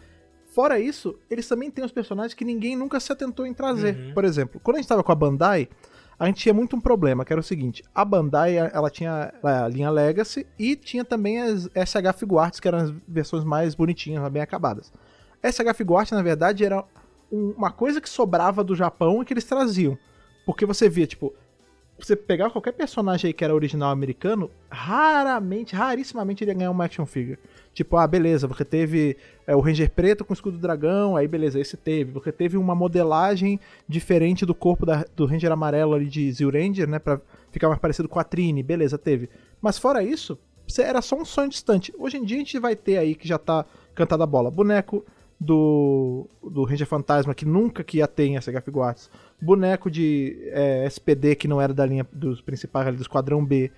[0.53, 4.13] Fora isso, eles também têm os personagens que ninguém nunca se atentou em trazer.
[4.13, 5.69] Por exemplo, quando a gente tava com a Bandai,
[6.17, 9.67] a gente tinha muito um problema, que era o seguinte: a Bandai ela tinha a
[9.67, 14.41] linha Legacy e tinha também as SH Figuarts, que eram as versões mais bonitinhas, bem
[14.41, 14.91] acabadas.
[15.43, 16.83] SH Figuart, na verdade, era
[17.31, 19.97] um- uma coisa que sobrava do Japão e que eles traziam.
[20.45, 21.31] Porque você via, tipo,
[22.05, 26.85] você pegar qualquer personagem aí que era original americano, raramente, rarissimamente ele ia ganhar uma
[26.85, 27.37] action figure.
[27.73, 29.15] Tipo, ah, beleza, você teve
[29.47, 32.11] é, o Ranger preto com escudo do dragão, aí beleza, esse teve.
[32.11, 36.87] Você teve uma modelagem diferente do corpo da- do Ranger amarelo ali de Zil Ranger,
[36.87, 39.29] né, pra ficar mais parecido com a Trine, beleza, teve.
[39.61, 40.37] Mas fora isso,
[40.77, 41.93] era só um sonho distante.
[41.97, 44.51] Hoje em dia a gente vai ter aí que já tá cantada a bola.
[44.51, 45.05] Boneco
[45.39, 49.09] do, do Ranger Fantasma, que nunca que ia ter em SH Figuarts.
[49.41, 53.71] Boneco de é, SPD, que não era da linha dos principais ali do Esquadrão B.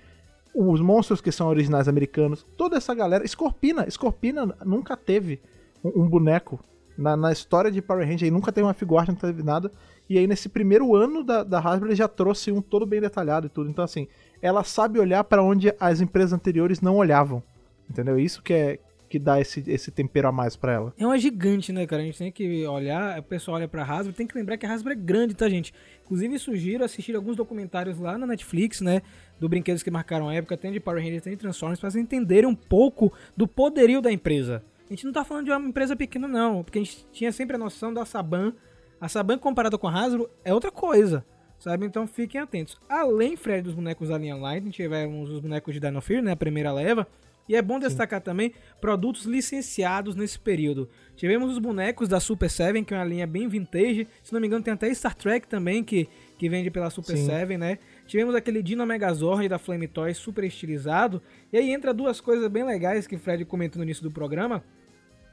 [0.53, 2.45] Os monstros que são originais americanos.
[2.57, 3.25] Toda essa galera.
[3.27, 3.89] Scorpina.
[3.89, 5.39] Scorpina nunca teve
[5.83, 6.59] um, um boneco
[6.97, 8.27] na, na história de Power Ranger.
[8.27, 9.71] E nunca teve uma figuarte, não teve nada.
[10.09, 13.47] E aí, nesse primeiro ano da, da Hasbro, ele já trouxe um todo bem detalhado
[13.47, 13.69] e tudo.
[13.69, 14.07] Então, assim,
[14.41, 17.41] ela sabe olhar pra onde as empresas anteriores não olhavam.
[17.89, 18.19] Entendeu?
[18.19, 18.79] Isso que é
[19.11, 20.93] que dá esse, esse tempero a mais pra ela.
[20.97, 22.01] É uma gigante, né, cara?
[22.01, 24.71] A gente tem que olhar, o pessoal olha pra Hasbro, tem que lembrar que a
[24.71, 25.73] Hasbro é grande, tá, gente?
[26.05, 29.01] Inclusive, sugiro assistir alguns documentários lá na Netflix, né?
[29.37, 32.01] Do brinquedos que marcaram a época, tem de Power Rangers, tem de Transformers, pra vocês
[32.01, 34.63] entenderem um pouco do poderio da empresa.
[34.87, 37.57] A gente não tá falando de uma empresa pequena, não, porque a gente tinha sempre
[37.57, 38.53] a noção da Saban.
[39.01, 41.25] A Saban comparada com a Hasbro é outra coisa,
[41.59, 41.85] sabe?
[41.85, 42.79] Então fiquem atentos.
[42.87, 46.31] Além, Fred, dos bonecos da linha Light, tivemos os bonecos de Dino Fear, né?
[46.31, 47.05] A primeira leva.
[47.51, 50.87] E é bom destacar também produtos licenciados nesse período.
[51.17, 54.07] Tivemos os bonecos da Super 7, que é uma linha bem vintage.
[54.23, 57.25] Se não me engano, tem até Star Trek também, que, que vende pela Super Sim.
[57.25, 57.77] 7, né?
[58.07, 61.21] Tivemos aquele Dino Megazord da Flame Toys, super estilizado.
[61.51, 64.63] E aí entra duas coisas bem legais que o Fred comentou no início do programa.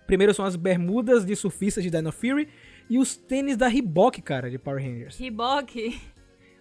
[0.04, 2.48] Primeiro são as bermudas de surfistas de Dino Fury
[2.90, 5.16] e os tênis da Reebok, cara, de Power Rangers.
[5.20, 5.70] Riboc,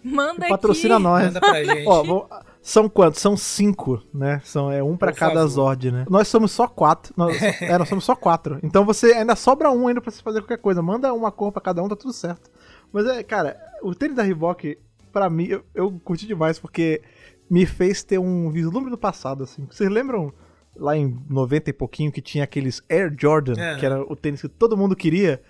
[0.03, 1.03] manda Patrocina aqui.
[1.03, 1.25] nós.
[1.25, 1.87] Manda pra gente.
[1.87, 2.25] Ó, vamos-
[2.61, 3.21] são quantos?
[3.21, 4.41] São cinco, né?
[4.43, 5.47] São, é um pra Por cada favor.
[5.47, 6.05] Zord, né?
[6.09, 7.13] Nós somos só quatro.
[7.15, 8.59] Nós, é, nós somos só quatro.
[8.61, 10.81] Então você ainda sobra um ainda pra você fazer qualquer coisa.
[10.81, 12.49] Manda uma cor pra cada um, tá tudo certo.
[12.91, 14.77] Mas é, cara, o tênis da Reebok,
[15.13, 17.01] pra mim, eu, eu curti demais porque
[17.49, 19.65] me fez ter um vislumbre do passado, assim.
[19.71, 20.33] Vocês lembram
[20.75, 23.77] lá em 90 e pouquinho que tinha aqueles Air Jordan, É.
[23.77, 25.41] que era o tênis que todo mundo queria?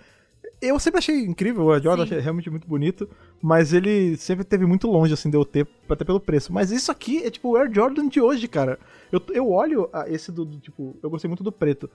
[0.60, 2.10] Eu sempre achei incrível, o Air Jordan Sim.
[2.10, 3.08] achei realmente muito bonito,
[3.40, 6.52] mas ele sempre teve muito longe, assim, de eu ter, até pelo preço.
[6.52, 8.78] Mas isso aqui é tipo o Air Jordan de hoje, cara.
[9.12, 11.88] Eu, eu olho esse do, do, tipo, eu gostei muito do preto.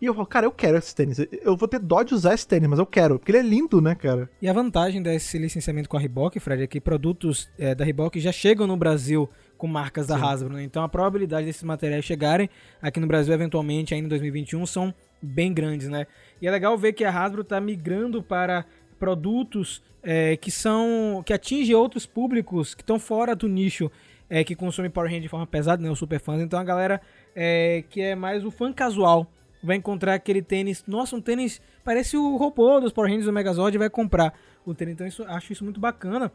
[0.00, 1.18] E eu falo, cara, eu quero esse tênis.
[1.42, 3.80] Eu vou ter dó de usar esse tênis, mas eu quero, porque ele é lindo,
[3.80, 4.28] né, cara?
[4.42, 8.20] E a vantagem desse licenciamento com a Reebok, Fred, é que produtos eh, da Reebok
[8.20, 10.62] já chegam no Brasil com marcas da Hasbro, né?
[10.62, 12.50] Então a probabilidade desses materiais chegarem
[12.80, 14.94] aqui no Brasil eventualmente ainda em 2021 são
[15.26, 16.06] bem grandes, né?
[16.40, 18.64] E é legal ver que a Hasbro está migrando para
[18.98, 23.90] produtos eh, que são que atingem outros públicos que estão fora do nicho
[24.30, 25.90] eh, que consome Power Rangers de forma pesada, né?
[25.90, 26.40] Os super fãs.
[26.40, 27.00] Então a galera
[27.34, 29.26] eh, que é mais o fã casual
[29.62, 30.84] vai encontrar aquele tênis.
[30.86, 34.32] Nossa, um tênis parece o robô dos Power Rangers do Megazord e vai comprar
[34.64, 34.94] o tênis.
[34.94, 36.30] Então isso, acho isso muito bacana.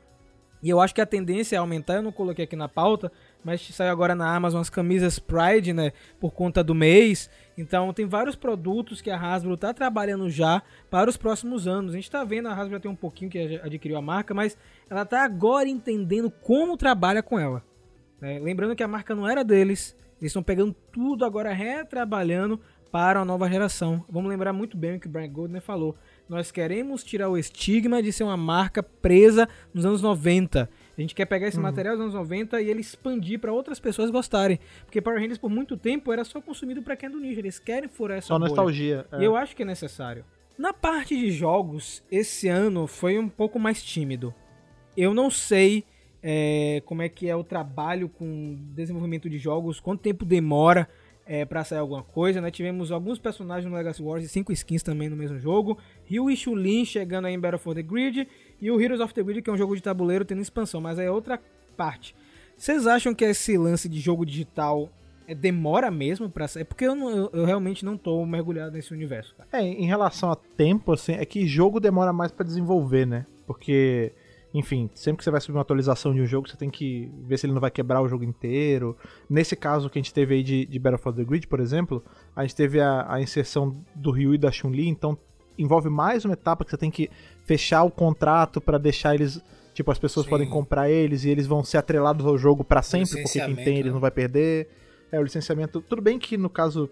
[0.62, 3.12] E eu acho que a tendência é aumentar, eu não coloquei aqui na pauta,
[3.44, 7.30] mas saiu agora na Amazon as camisas Pride, né, por conta do mês.
[7.58, 11.92] Então tem vários produtos que a Hasbro está trabalhando já para os próximos anos.
[11.92, 14.58] A gente está vendo, a Hasbro já tem um pouquinho que adquiriu a marca, mas
[14.90, 17.64] ela está agora entendendo como trabalha com ela.
[18.20, 18.40] né?
[18.40, 22.60] Lembrando que a marca não era deles, eles estão pegando tudo agora, retrabalhando
[22.92, 24.04] para a nova geração.
[24.10, 25.96] Vamos lembrar muito bem o que o Brian Goldner falou.
[26.28, 30.70] Nós queremos tirar o estigma de ser uma marca presa nos anos 90.
[31.02, 34.10] A gente quer pegar esse material dos anos 90 e ele expandir para outras pessoas
[34.12, 34.60] gostarem.
[34.86, 37.40] Porque Power Rangers por muito tempo era só consumido para quem é do nicho.
[37.40, 38.50] Eles querem furar essa Só bolha.
[38.50, 39.06] nostalgia.
[39.12, 39.20] é.
[39.20, 40.24] E eu acho que é necessário.
[40.58, 44.34] Na parte de jogos, esse ano foi um pouco mais tímido.
[44.96, 45.84] Eu não sei
[46.22, 50.88] é, como é que é o trabalho com desenvolvimento de jogos, quanto tempo demora
[51.26, 52.52] é, para sair alguma coisa, né?
[52.52, 55.78] Tivemos alguns personagens no Legacy Wars e cinco skins também no mesmo jogo.
[56.06, 58.28] Ryu e Chun-Li chegando aí em Battle for the Grid.
[58.62, 61.00] E o Heroes of the Grid, que é um jogo de tabuleiro, tendo expansão, mas
[61.00, 61.40] é outra
[61.76, 62.16] parte.
[62.58, 64.90] Vocês acham que esse lance de jogo digital
[65.28, 66.64] é, demora mesmo pra sair?
[66.66, 69.50] Porque eu, não- eu- eu realmente não tô mergulhado nesse universo, cara.
[69.52, 73.26] É, em relação a tempo, assim, é que jogo demora mais pra desenvolver, né?
[73.48, 74.12] Porque
[74.54, 77.38] enfim, sempre que você vai subir uma atualização de um jogo, você tem que ver
[77.38, 78.98] se ele não vai quebrar o jogo inteiro.
[79.30, 82.04] Nesse caso que a gente teve aí de, de Battle for the Grid, por exemplo,
[82.36, 85.18] a gente teve a, a inserção do Ryu e da Chun-Li, então
[85.58, 87.10] envolve mais uma etapa que você tem que
[87.44, 89.42] fechar o contrato pra deixar eles.
[89.74, 90.30] Tipo, as pessoas Sim.
[90.30, 93.78] podem comprar eles e eles vão ser atrelados ao jogo pra sempre, porque quem tem
[93.78, 93.92] eles né?
[93.94, 94.70] não vai perder.
[95.12, 95.82] É, o licenciamento.
[95.82, 96.90] Tudo bem que no caso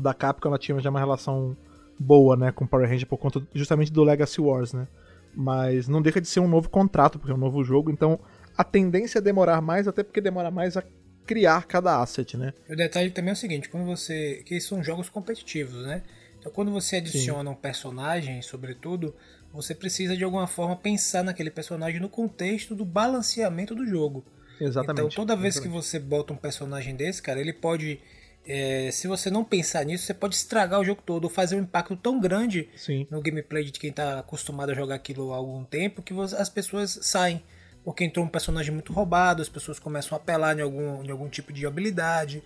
[0.00, 1.56] da Capcom ela tinha já uma relação
[1.98, 4.86] boa, né, com Power Ranger por conta justamente do Legacy Wars, né?
[5.34, 8.18] Mas não deixa de ser um novo contrato, porque é um novo jogo, então
[8.56, 10.82] a tendência é demorar mais, até porque demora mais a
[11.26, 12.54] criar cada asset, né?
[12.68, 14.42] O detalhe também é o seguinte, quando você.
[14.46, 16.02] que são jogos competitivos, né?
[16.46, 19.12] Então quando você adiciona um personagem, sobretudo,
[19.52, 24.24] você precisa de alguma forma pensar naquele personagem no contexto do balanceamento do jogo.
[24.60, 25.00] Exatamente.
[25.00, 25.84] Então toda vez que Exatamente.
[25.84, 27.98] você bota um personagem desse, cara, ele pode.
[28.46, 31.62] é, se você não pensar nisso, você pode estragar o jogo todo ou fazer um
[31.62, 33.08] impacto tão grande Sim.
[33.10, 37.00] no gameplay de quem tá acostumado a jogar aquilo há algum tempo que as pessoas
[37.02, 37.42] saem.
[37.82, 41.28] Porque entrou um personagem muito roubado, as pessoas começam a apelar em algum, em algum
[41.28, 42.42] tipo de habilidade.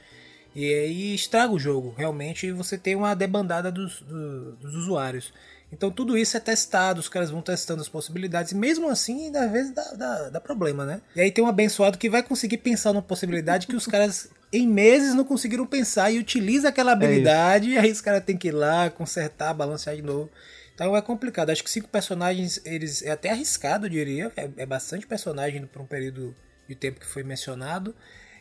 [0.55, 5.33] E aí estraga o jogo, realmente, e você tem uma debandada dos, do- dos usuários.
[5.73, 9.51] Então tudo isso é testado, os caras vão testando as possibilidades, e mesmo assim, às
[9.53, 11.01] vezes dá, dá, dá problema, né?
[11.15, 14.67] E aí tem um abençoado que vai conseguir pensar numa possibilidade que os caras em
[14.67, 18.53] meses não conseguiram pensar e utiliza aquela habilidade, e aí os caras têm que ir
[18.53, 20.29] lá, consertar, balancear de novo.
[20.75, 21.51] Então é complicado.
[21.51, 24.33] Acho que cinco personagens, eles é até arriscado, eu diria.
[24.37, 26.35] É, é bastante personagem para um período
[26.69, 27.95] de tempo que foi mencionado.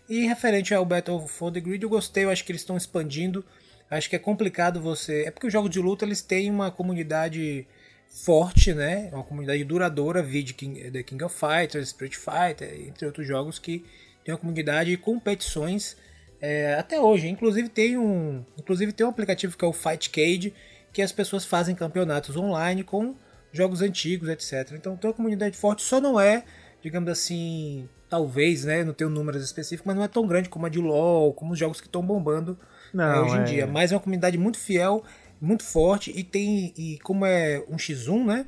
[0.10, 2.26] E referente ao Battle for the Grid, eu gostei.
[2.26, 3.46] Eu acho que eles estão expandindo.
[3.92, 5.26] Acho que é complicado você.
[5.26, 7.68] É porque os jogos de luta eles têm uma comunidade
[8.10, 9.10] forte, né?
[9.14, 13.86] Uma comunidade duradoura, vide King, The King of Fighters, Street Fighter, entre outros jogos que
[14.24, 15.96] tem uma comunidade e competições
[16.42, 17.28] é, até hoje.
[17.28, 20.56] Inclusive tem um, inclusive tem um aplicativo que é o Fightcade,
[20.92, 23.16] que as pessoas fazem campeonatos online com
[23.54, 24.74] jogos antigos, etc.
[24.74, 26.44] Então tem uma comunidade forte, só não é,
[26.82, 30.70] digamos assim, talvez, né, não tenho números específicos, mas não é tão grande como a
[30.70, 32.58] de LoL, como os jogos que estão bombando
[32.94, 33.68] é, Não, hoje em é- dia.
[33.68, 35.04] Mas é uma comunidade muito fiel,
[35.40, 38.46] muito forte e tem e como é um x1, né?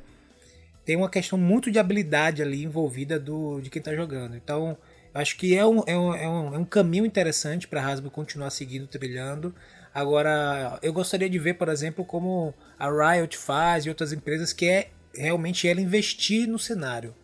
[0.84, 4.36] Tem uma questão muito de habilidade ali envolvida do de quem tá jogando.
[4.36, 4.76] Então,
[5.14, 8.10] acho que é um, é um, é um, é um caminho interessante para a Hasbro
[8.10, 9.54] continuar seguindo, trilhando.
[9.94, 14.66] Agora, eu gostaria de ver, por exemplo, como a Riot faz e outras empresas que
[14.66, 17.14] é realmente ela investir no cenário,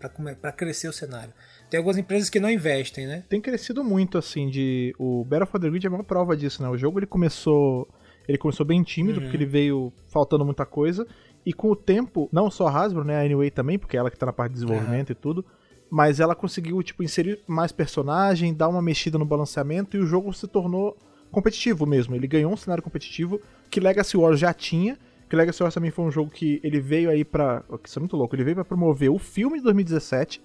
[0.41, 1.33] para crescer o cenário.
[1.71, 3.25] Tem algumas empresas que não investem, né?
[3.29, 4.95] tem crescido muito, assim, de...
[4.99, 6.69] O Battle for the Grid é uma prova disso, né?
[6.69, 7.87] O jogo, ele começou...
[8.27, 11.07] Ele começou bem tímido, porque ele veio faltando muita coisa.
[11.47, 13.17] E com o tempo, não só a Hasbro, né?
[13.17, 15.45] A Anyway também, porque é ela que tá na parte de desenvolvimento e tudo.
[15.91, 19.97] Mas ela conseguiu, tipo, inserir mais personagem, dar uma mexida no balanceamento.
[19.97, 20.97] E o jogo se tornou
[21.31, 22.15] competitivo mesmo.
[22.15, 24.99] Ele ganhou um cenário competitivo que Legacy Wars já tinha.
[25.29, 27.63] Que Legacy Wars também foi um jogo que ele veio aí pra...
[27.83, 28.37] Isso é muito louco.
[28.37, 30.43] Ele veio pra promover o filme de 2017...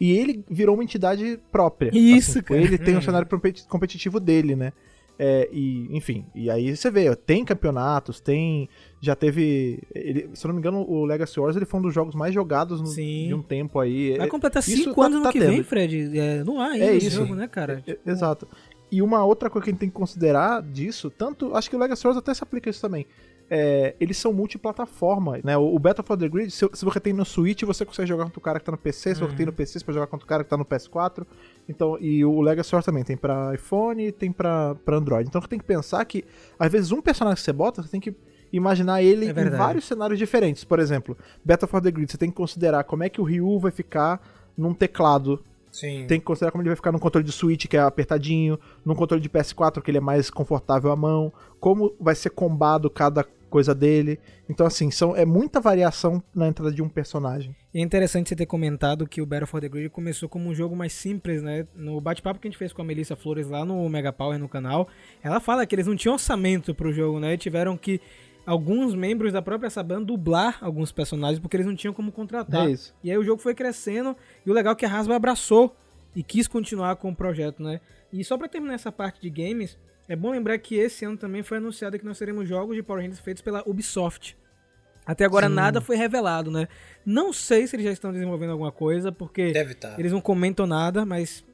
[0.00, 1.90] E ele virou uma entidade própria.
[1.92, 2.60] Isso, Assim, cara.
[2.60, 4.72] Ele tem um cenário competi- competitivo dele, né?
[5.18, 8.68] É, e, enfim, e aí você vê, ó, tem campeonatos, tem.
[9.00, 9.78] Já teve.
[9.94, 12.34] ele- se eu não me engano, o Legacy Wars ele foi um dos jogos mais
[12.34, 14.18] jogados no, de um tempo aí.
[14.18, 15.52] Vai É, completar isso 5 tá- anos no tá que tendo.
[15.52, 16.18] vem, Fred.
[16.18, 17.16] É, no ar ainda É esse isso.
[17.16, 17.82] jogo, né, cara?
[17.86, 18.46] É, Exato.
[18.92, 21.54] E uma outra coisa que a gente tem que considerar disso, tanto.
[21.56, 23.06] Acho que o Legacy Wars até se aplica isso também.
[23.48, 25.56] É, eles são multiplataforma, né?
[25.56, 28.24] O, o Battle for the Grid, se, se você tem no Switch, você consegue jogar
[28.24, 29.14] contra o cara que tá no PC.
[29.14, 31.24] Se você tem no PC, você pode jogar contra o cara que tá no PS4.
[31.68, 35.28] Então, e o Legacy Wars também tem pra iPhone e tem pra Android.
[35.28, 36.24] Então você tem que pensar que,
[36.58, 38.14] às vezes, um personagem que você bota, você tem que
[38.52, 40.64] imaginar ele É em vários cenários diferentes.
[40.64, 43.58] Por exemplo, Battle for the Grid, você tem que considerar como é que o Ryu
[43.58, 44.20] vai ficar
[44.56, 45.42] num teclado
[45.76, 46.06] Sim.
[46.06, 48.94] tem que considerar como ele vai ficar num controle de Switch, que é apertadinho, num
[48.94, 51.30] controle de PS4, que ele é mais confortável à mão,
[51.60, 53.22] como vai ser combado cada
[53.56, 54.20] coisa dele.
[54.50, 57.56] Então, assim, são, é muita variação na entrada de um personagem.
[57.72, 60.54] E é interessante você ter comentado que o Battle for the Grid começou como um
[60.54, 61.66] jogo mais simples, né?
[61.74, 64.46] No bate-papo que a gente fez com a Melissa Flores lá no Mega Power no
[64.46, 64.88] canal,
[65.22, 67.34] ela fala que eles não tinham orçamento pro jogo, né?
[67.38, 67.98] Tiveram que
[68.44, 72.68] alguns membros da própria Saban dublar alguns personagens porque eles não tinham como contratar.
[72.68, 72.94] É isso.
[73.02, 74.14] E aí o jogo foi crescendo
[74.44, 75.74] e o legal é que a Hasbro abraçou
[76.14, 77.80] e quis continuar com o projeto, né?
[78.12, 81.42] E só pra terminar essa parte de games, é bom lembrar que esse ano também
[81.42, 84.36] foi anunciado que nós teremos jogos de Power Rangers feitos pela Ubisoft.
[85.04, 86.66] Até agora nada foi revelado, né?
[87.04, 89.98] Não sei se eles já estão desenvolvendo alguma coisa, porque Deve estar.
[90.00, 91.44] eles não comentam nada, mas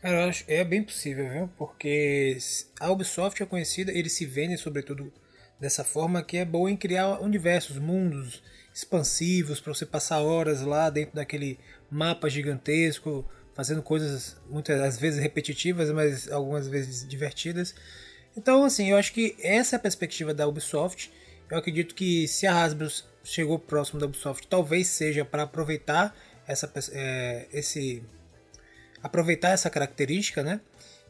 [0.00, 1.50] Cara, eu acho, é bem possível, viu?
[1.58, 2.38] Porque
[2.78, 5.12] a Ubisoft é conhecida, eles se vendem sobretudo
[5.58, 8.40] dessa forma que é boa em criar universos, mundos
[8.72, 11.58] expansivos para você passar horas lá dentro daquele
[11.90, 17.74] mapa gigantesco, fazendo coisas muitas às vezes repetitivas, mas algumas vezes divertidas.
[18.36, 21.10] Então, assim, eu acho que essa é a perspectiva da Ubisoft.
[21.50, 22.88] Eu acredito que se a Hasbro
[23.24, 26.16] chegou próximo da Ubisoft, talvez seja para aproveitar
[26.46, 28.00] essa, é, esse
[29.02, 30.60] aproveitar essa característica, né?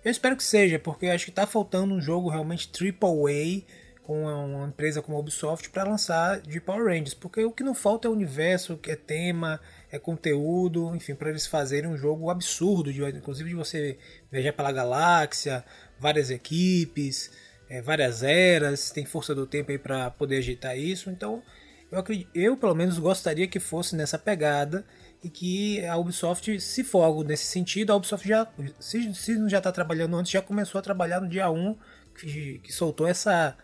[0.02, 3.60] Eu espero que seja, porque eu acho que está faltando um jogo realmente AAA
[4.04, 7.74] com uma empresa como a Ubisoft para lançar de Power Rangers, porque o que não
[7.74, 13.02] falta é universo, é tema, é conteúdo, enfim, para eles fazerem um jogo absurdo, de,
[13.02, 13.98] inclusive de você
[14.30, 15.64] viajar pela galáxia,
[15.98, 17.30] várias equipes,
[17.68, 21.42] é, várias eras, tem força do tempo aí para poder agitar isso, então
[21.90, 24.84] eu, acredito, eu pelo menos gostaria que fosse nessa pegada
[25.22, 28.46] e que a Ubisoft, se for nesse sentido, a Ubisoft já,
[28.78, 31.76] se, se não já está trabalhando antes, já começou a trabalhar no dia 1
[32.14, 33.56] que, que soltou essa,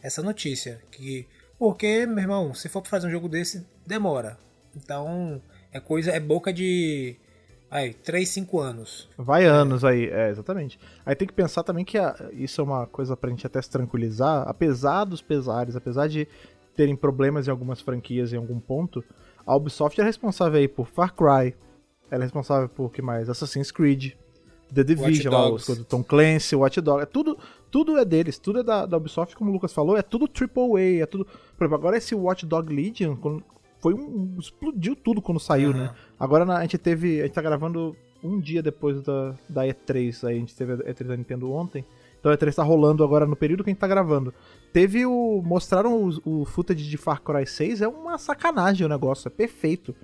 [0.00, 0.80] essa notícia.
[0.90, 1.26] Que,
[1.58, 4.38] porque, meu irmão, se for fazer um jogo desse, demora.
[4.74, 7.16] Então, é coisa, é boca de.
[7.70, 9.08] Aí, 3, 5 anos.
[9.16, 10.78] Vai anos aí, é, exatamente.
[11.06, 13.70] Aí tem que pensar também que a, isso é uma coisa pra gente até se
[13.70, 16.28] tranquilizar, apesar dos pesares, apesar de
[16.76, 19.02] terem problemas em algumas franquias em algum ponto,
[19.46, 21.54] a Ubisoft é responsável aí por Far Cry,
[22.10, 23.30] ela é responsável por que mais?
[23.30, 24.12] Assassin's Creed,
[24.72, 27.38] The Division, lá, os do Tom Clancy, Watch Dogs, é tudo,
[27.70, 31.02] tudo é deles, tudo é da, da, Ubisoft, como o Lucas falou, é tudo AAA,
[31.02, 31.24] é tudo...
[31.24, 33.16] Por exemplo, agora esse Watch Dog Legion
[33.82, 34.36] foi um...
[34.38, 35.76] explodiu tudo quando saiu, uhum.
[35.76, 35.94] né?
[36.18, 40.36] Agora a gente teve, a gente tá gravando um dia depois da, da E3, aí
[40.36, 41.84] a gente teve a E3 da Nintendo ontem,
[42.18, 44.32] então a E3 tá rolando agora no período que a gente tá gravando.
[44.72, 45.42] Teve o.
[45.44, 49.94] Mostraram o, o footage de Far Cry 6, é uma sacanagem o negócio, é perfeito.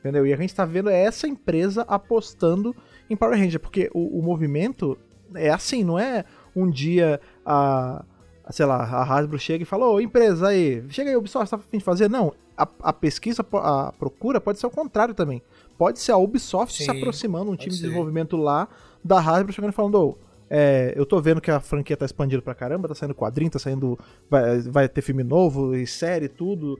[0.00, 0.26] Entendeu?
[0.26, 2.74] E a gente tá vendo essa empresa apostando
[3.10, 4.96] em Power Ranger, porque o, o movimento
[5.34, 8.04] é assim, não é um dia a.
[8.50, 11.56] Sei lá, a Hasbro chega e fala, ô empresa aí, chega aí, o Ubisoft tá
[11.56, 12.08] a fim de fazer?
[12.08, 15.42] Não, a, a, pesquisa, a procura pode ser o contrário também.
[15.76, 17.78] Pode ser a Ubisoft Sim, se aproximando, um time ser.
[17.78, 18.68] de desenvolvimento lá
[19.04, 22.42] da Hasbro chegando e falando, ô, é, eu tô vendo que a franquia tá expandindo
[22.42, 23.98] pra caramba, tá saindo quadrinho, tá saindo.
[24.30, 26.78] Vai, vai ter filme novo e série, tudo.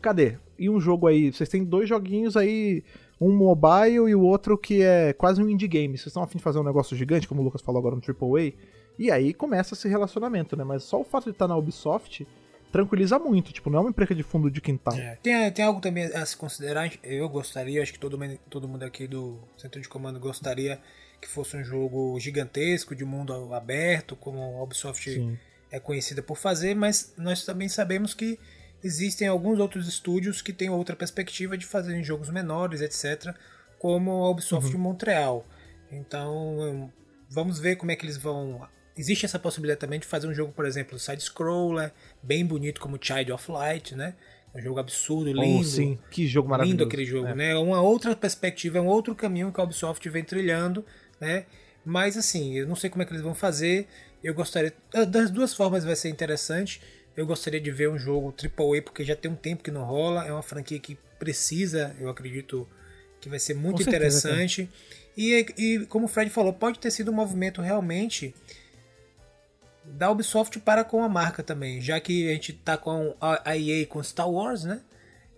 [0.00, 0.38] Cadê?
[0.58, 1.32] E um jogo aí?
[1.32, 2.84] Vocês têm dois joguinhos aí,
[3.20, 5.96] um mobile e o outro que é quase um indie game.
[5.96, 8.52] Vocês estão afim de fazer um negócio gigante, como o Lucas falou agora no AAA.
[8.98, 10.64] E aí começa esse relacionamento, né?
[10.64, 12.26] Mas só o fato de estar tá na Ubisoft
[12.70, 14.94] tranquiliza muito, tipo, não é uma empresa de fundo de quintal.
[14.96, 15.16] É.
[15.22, 18.18] Tem, tem algo também a se considerar, eu gostaria, acho que todo,
[18.50, 20.80] todo mundo aqui do centro de comando gostaria
[21.20, 25.38] que fosse um jogo gigantesco, de mundo aberto, como a Ubisoft Sim.
[25.70, 28.38] é conhecida por fazer, mas nós também sabemos que
[28.82, 33.34] existem alguns outros estúdios que têm outra perspectiva de fazerem jogos menores, etc.,
[33.78, 34.80] como a Ubisoft uhum.
[34.80, 35.46] Montreal.
[35.90, 36.92] Então,
[37.28, 38.66] vamos ver como é que eles vão.
[38.98, 43.32] Existe essa possibilidade também de fazer um jogo, por exemplo, side-scroller, bem bonito como Child
[43.32, 44.14] of Light, né?
[44.54, 45.60] Um jogo absurdo, oh, lindo.
[45.60, 46.78] Oh, sim, que jogo maravilhoso.
[46.78, 47.34] Lindo aquele jogo, é.
[47.34, 47.56] né?
[47.56, 50.84] Uma outra perspectiva, é um outro caminho que a Ubisoft vem trilhando
[51.20, 51.44] né?
[51.84, 53.86] Mas assim, eu não sei como é que eles vão fazer.
[54.22, 54.72] Eu gostaria.
[54.92, 56.80] Ah, das duas formas vai ser interessante.
[57.16, 60.26] Eu gostaria de ver um jogo AAA, porque já tem um tempo que não rola.
[60.26, 62.68] É uma franquia que precisa, eu acredito
[63.20, 64.68] que vai ser muito interessante.
[65.16, 68.32] E, e como o Fred falou, pode ter sido um movimento realmente
[69.92, 73.86] da Ubisoft para com a marca também, já que a gente tá com a EA
[73.86, 74.80] com Star Wars, né?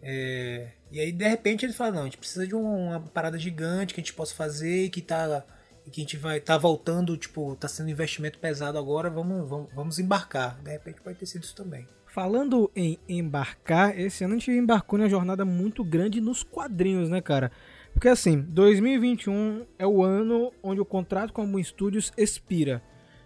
[0.03, 3.93] É, e aí de repente eles falam, não, a gente precisa de uma parada gigante
[3.93, 5.45] que a gente possa fazer e que tá
[5.91, 9.69] que a gente vai tá voltando, tipo, tá sendo um investimento pesado agora, vamos, vamos,
[9.75, 10.61] vamos embarcar.
[10.63, 11.87] De repente pode ter sido isso também.
[12.07, 17.21] Falando em embarcar, esse ano a gente embarcou numa jornada muito grande nos quadrinhos, né,
[17.21, 17.53] cara?
[17.93, 22.83] Porque assim, 2021 é o ano onde o contrato com a Boom Studios expira.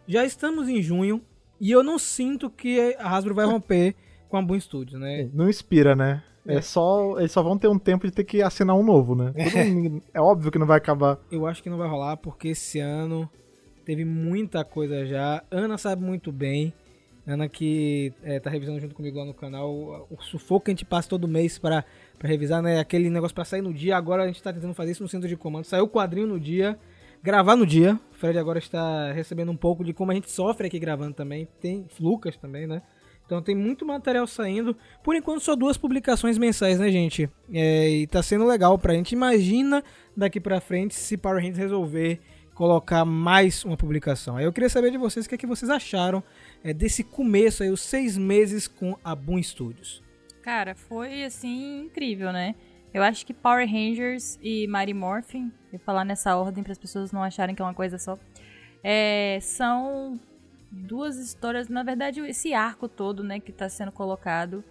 [0.07, 1.23] Já estamos em junho
[1.61, 3.95] e eu não sinto que a Hasbro vai romper
[4.29, 5.29] com a Boom Studios, né?
[5.33, 6.23] Não expira, né?
[6.47, 6.57] É.
[6.57, 7.19] é só.
[7.19, 9.33] Eles só vão ter um tempo de ter que assinar um novo, né?
[9.67, 11.19] Mundo, é óbvio que não vai acabar.
[11.31, 13.29] Eu acho que não vai rolar, porque esse ano
[13.85, 15.43] teve muita coisa já.
[15.51, 16.73] Ana sabe muito bem.
[17.27, 20.07] Ana que é, tá revisando junto comigo lá no canal.
[20.11, 21.85] O sufoco que a gente passa todo mês para
[22.23, 22.79] revisar, né?
[22.79, 23.97] Aquele negócio para sair no dia.
[23.97, 25.65] Agora a gente tá tentando fazer isso no centro de comando.
[25.65, 26.79] Saiu o quadrinho no dia.
[27.25, 27.99] Gravar no dia.
[28.13, 31.49] O Fred agora está recebendo um pouco de como a gente sofre aqui gravando também.
[31.59, 32.83] Tem Lucas também, né?
[33.25, 34.77] Então tem muito material saindo.
[35.03, 37.31] Por enquanto só duas publicações mensais, né, gente?
[37.51, 39.13] É, e tá sendo legal pra gente.
[39.13, 39.83] Imagina
[40.15, 42.21] daqui pra frente se Power Rangers resolver
[42.53, 44.37] colocar mais uma publicação.
[44.37, 46.23] Aí eu queria saber de vocês o que, é que vocês acharam
[46.63, 50.03] é, desse começo aí, os seis meses com a Boom Studios.
[50.43, 52.55] Cara, foi assim incrível, né?
[52.95, 57.11] Eu acho que Power Rangers e Mighty Morphin, vou falar nessa ordem para as pessoas
[57.11, 58.17] não acharem que é uma coisa só,
[58.85, 60.21] é, são
[60.71, 64.63] duas histórias, na verdade, esse arco todo, né, que está sendo colocado,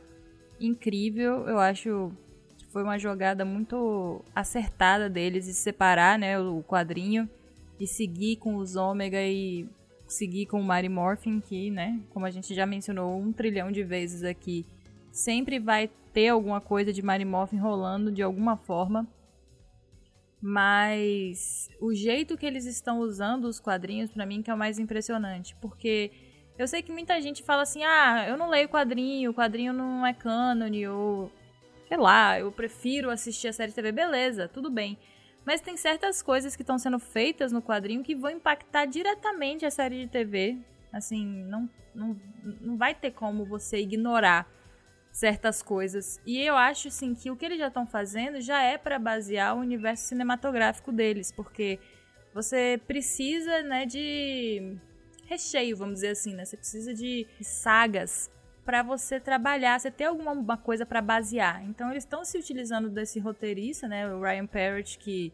[0.57, 1.49] incrível.
[1.49, 2.13] Eu acho
[2.57, 7.29] que foi uma jogada muito acertada deles de separar, né, o quadrinho
[7.77, 9.67] e seguir com os Ômega e
[10.07, 13.83] seguir com o Mary Morphin, que, né, como a gente já mencionou um trilhão de
[13.83, 14.65] vezes aqui,
[15.13, 19.07] Sempre vai ter alguma coisa de Mary Morphin rolando de alguma forma.
[20.41, 24.79] Mas o jeito que eles estão usando os quadrinhos, pra mim, que é o mais
[24.79, 25.55] impressionante.
[25.61, 26.11] Porque
[26.57, 30.03] eu sei que muita gente fala assim: ah, eu não leio quadrinho, o quadrinho não
[30.03, 31.31] é cânone, ou
[31.87, 33.91] sei lá, eu prefiro assistir a série TV.
[33.91, 34.97] Beleza, tudo bem.
[35.45, 39.69] Mas tem certas coisas que estão sendo feitas no quadrinho que vão impactar diretamente a
[39.69, 40.57] série de TV.
[40.91, 42.19] Assim, não, não,
[42.59, 44.51] não vai ter como você ignorar
[45.13, 46.19] certas coisas.
[46.25, 49.55] E eu acho assim que o que eles já estão fazendo já é para basear
[49.55, 51.79] o universo cinematográfico deles, porque
[52.33, 54.75] você precisa, né, de
[55.27, 56.43] recheio, vamos dizer assim, né?
[56.43, 58.29] Você precisa de sagas
[58.65, 61.63] para você trabalhar, você ter alguma uma coisa para basear.
[61.63, 65.31] Então eles estão se utilizando desse roteirista, né, o Ryan Parrott que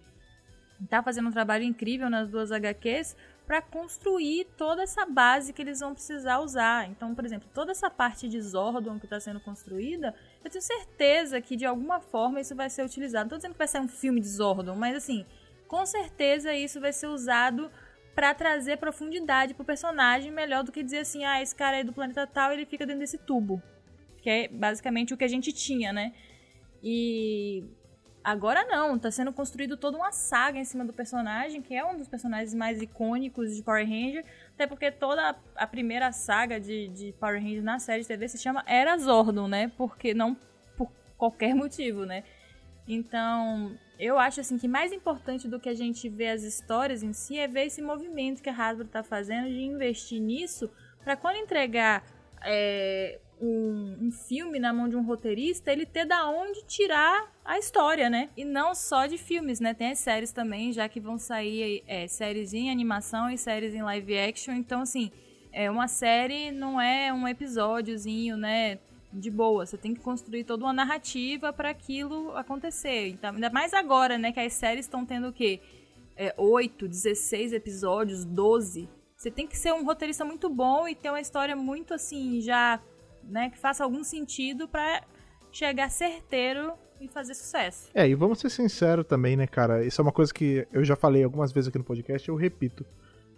[0.89, 3.15] tá fazendo um trabalho incrível nas duas HQs
[3.49, 6.87] para construir toda essa base que eles vão precisar usar.
[6.87, 10.13] Então, por exemplo, toda essa parte de Zordon que está sendo construída,
[10.45, 13.23] eu tenho certeza que de alguma forma isso vai ser utilizado.
[13.23, 15.25] Não tô dizendo que vai ser um filme de Zordon, mas assim,
[15.67, 17.71] com certeza isso vai ser usado
[18.13, 21.91] para trazer profundidade pro personagem melhor do que dizer assim, ah, esse cara é do
[21.91, 23.59] planeta tal, ele fica dentro desse tubo.
[24.21, 26.13] Que é basicamente o que a gente tinha, né?
[26.83, 27.63] E
[28.29, 31.97] Agora não, tá sendo construído toda uma saga em cima do personagem, que é um
[31.97, 34.23] dos personagens mais icônicos de Power Ranger,
[34.53, 38.37] até porque toda a primeira saga de, de Power Ranger na série de TV se
[38.37, 39.71] chama Era Zordon, né?
[39.75, 40.37] Porque não
[40.77, 42.23] por qualquer motivo, né?
[42.87, 47.13] Então, eu acho assim que mais importante do que a gente ver as histórias em
[47.13, 50.69] si é ver esse movimento que a Hasbro tá fazendo de investir nisso
[51.03, 52.03] para quando entregar
[52.45, 57.57] é, um, um, filme na mão de um roteirista, ele ter da onde tirar a
[57.57, 58.29] história, né?
[58.37, 59.73] E não só de filmes, né?
[59.73, 63.81] Tem as séries também, já que vão sair é, séries em animação e séries em
[63.81, 64.53] live action.
[64.53, 65.11] Então, assim,
[65.51, 68.77] é, uma série não é um episódiozinho, né?
[69.11, 73.07] De boa, você tem que construir toda uma narrativa para aquilo acontecer.
[73.07, 74.31] Então, ainda mais agora, né?
[74.31, 75.59] Que as séries estão tendo o quê?
[76.15, 78.87] É, 8, 16 episódios, 12.
[79.17, 82.79] Você tem que ser um roteirista muito bom e ter uma história muito assim, já
[83.23, 85.03] né, que faça algum sentido para
[85.51, 87.89] chegar certeiro e fazer sucesso.
[87.93, 89.83] É, e vamos ser sinceros também, né, cara?
[89.85, 92.85] Isso é uma coisa que eu já falei algumas vezes aqui no podcast, eu repito.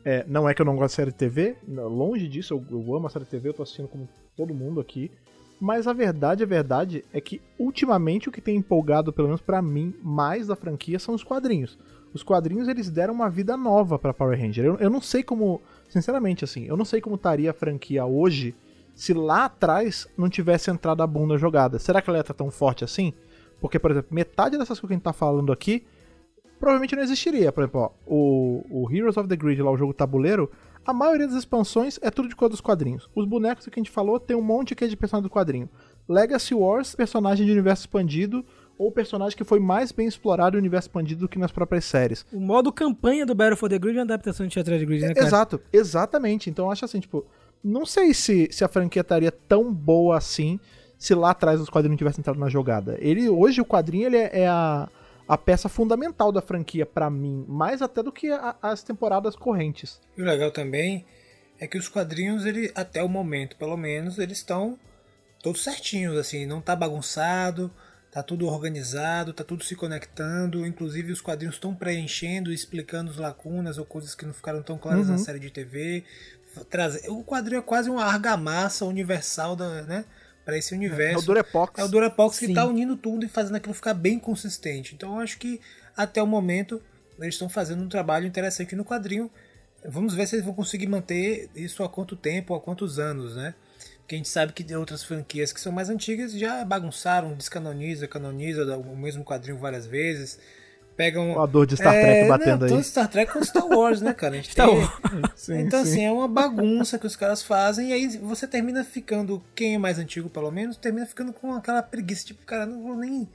[0.03, 3.05] É, não é que eu não gosto de série TV, longe disso, eu, eu amo
[3.05, 5.12] a série TV, eu tô assistindo como todo mundo aqui.
[5.59, 9.62] Mas a verdade, a verdade é que ultimamente o que tem empolgado, pelo menos para
[9.62, 11.78] mim, mais da franquia são os quadrinhos.
[12.12, 14.66] Os quadrinhos eles deram uma vida nova para Power Ranger.
[14.66, 18.55] Eu, eu não sei como, sinceramente assim, eu não sei como estaria a franquia hoje
[18.95, 21.78] se lá atrás não tivesse entrado a bunda jogada.
[21.78, 23.14] Será que ela ia estar tão forte assim?
[23.62, 25.86] Porque, por exemplo, metade dessas coisas que a gente tá falando aqui
[26.59, 27.51] provavelmente não existiria.
[27.51, 30.51] Por exemplo, ó, o, o Heroes of the Grid, lá o jogo tabuleiro,
[30.86, 33.09] a maioria das expansões é tudo de cor dos quadrinhos.
[33.16, 35.70] Os bonecos que a gente falou tem um monte que é de personagem do quadrinho.
[36.07, 38.45] Legacy Wars, personagem de universo expandido,
[38.78, 42.26] ou personagem que foi mais bem explorado no universo expandido do que nas próprias séries.
[42.32, 45.01] O modo campanha do Battle for the Grid é uma adaptação de Teatro de Grid,
[45.01, 45.28] né, cara?
[45.28, 46.49] Exato, exatamente.
[46.49, 47.26] Então eu acho assim, tipo,
[47.64, 50.59] não sei se, se a franquia estaria tão boa assim
[51.02, 52.95] se lá atrás os quadrinhos tivessem entrado na jogada.
[52.99, 54.88] Ele hoje o quadrinho ele é, é a,
[55.28, 59.99] a peça fundamental da franquia para mim, mais até do que a, as temporadas correntes.
[60.16, 61.04] E o legal também
[61.60, 64.78] é que os quadrinhos ele até o momento, pelo menos, eles estão
[65.41, 67.72] todos certinhos assim, não tá bagunçado,
[68.12, 73.80] tá tudo organizado, tá tudo se conectando, inclusive os quadrinhos estão preenchendo, explicando as lacunas
[73.80, 75.14] ou coisas que não ficaram tão claras Uhum.
[75.14, 76.04] na série de TV.
[76.70, 80.06] Trazer, o quadrinho é quase uma argamassa universal da, né,
[80.46, 81.20] para esse É universo.
[81.20, 81.80] o Durepox.
[81.80, 84.96] É o Durapox que está unindo tudo e fazendo aquilo ficar bem consistente.
[84.96, 85.60] Então eu acho que
[85.96, 86.82] até o momento
[87.20, 89.30] eles estão fazendo um trabalho interessante no quadrinho.
[89.86, 93.54] Vamos ver se eles vão conseguir manter isso há quanto tempo, há quantos anos, né?
[94.00, 98.78] Porque a gente sabe que outras franquias que são mais antigas já bagunçaram, descanoniza, canoniza
[98.78, 100.39] o mesmo quadrinho várias vezes.
[100.96, 101.42] Pegam.
[101.42, 102.74] A dor de Star Trek batendo não, aí.
[102.74, 104.34] Tanto Star Trek quanto Star Wars, né, cara?
[104.34, 104.89] A gente Star tem-.
[105.36, 105.92] Sim, então, sim.
[105.92, 109.78] assim, é uma bagunça que os caras fazem, e aí você termina ficando, quem é
[109.78, 113.28] mais antigo pelo menos, termina ficando com aquela preguiça, tipo, cara, não vou nem.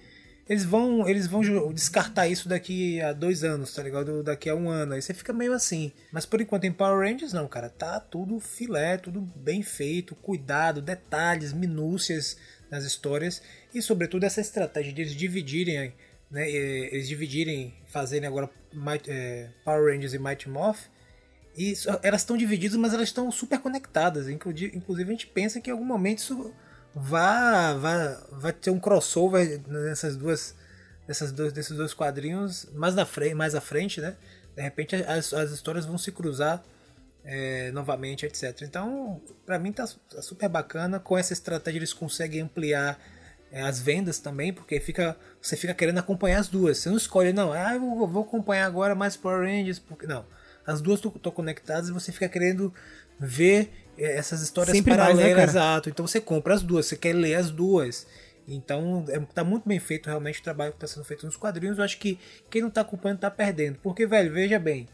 [0.49, 1.43] Eles vão, eles vão
[1.73, 4.23] descartar isso daqui a dois anos, tá ligado?
[4.23, 4.95] Daqui a um ano.
[4.95, 5.91] Aí você fica meio assim.
[6.13, 7.69] Mas por enquanto em Power Rangers, não, cara.
[7.69, 12.37] Tá tudo filé, tudo bem feito, cuidado, detalhes, minúcias
[12.71, 13.43] nas histórias.
[13.75, 15.93] E sobretudo essa estratégia de eles dividirem,
[16.31, 16.49] né?
[16.51, 20.87] eh, Eles dividirem, fazerem agora Might- eh, Power Rangers e Mighty Morph.
[21.57, 21.73] E
[22.03, 24.29] elas estão divididas, mas elas estão super conectadas.
[24.29, 26.53] Inclusive, a gente pensa que em algum momento isso
[26.95, 30.55] vai, ter um crossover nessas duas,
[31.09, 34.17] nessas dois, desses dois quadrinhos mais, na frente, mais à frente, né?
[34.55, 36.63] De repente as, as histórias vão se cruzar
[37.25, 38.63] é, novamente, etc.
[38.63, 40.99] Então, pra mim tá, tá super bacana.
[41.01, 42.99] Com essa estratégia eles conseguem ampliar
[43.51, 46.79] é, as vendas também, porque fica, você fica querendo acompanhar as duas.
[46.79, 50.25] Você não escolhe, não, ah, eu vou, acompanhar agora mais Power Rangers, porque não.
[50.67, 52.75] As duas estão conectadas e você fica querendo
[53.19, 55.43] ver é, essas histórias Sempre né, paralelas, cara?
[55.43, 55.89] exato.
[55.89, 58.07] Então você compra as duas, você quer ler as duas.
[58.49, 61.79] Então é, tá muito bem feito realmente o trabalho que está sendo feito nos quadrinhos.
[61.79, 62.19] Eu acho que
[62.51, 63.79] quem não tá acompanhando tá perdendo.
[63.83, 64.89] Porque, velho, veja bem,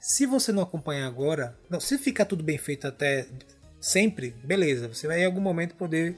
[0.00, 3.26] se você não acompanhar agora, não, se ficar tudo bem feito até
[3.80, 6.16] sempre, beleza, você vai em algum momento poder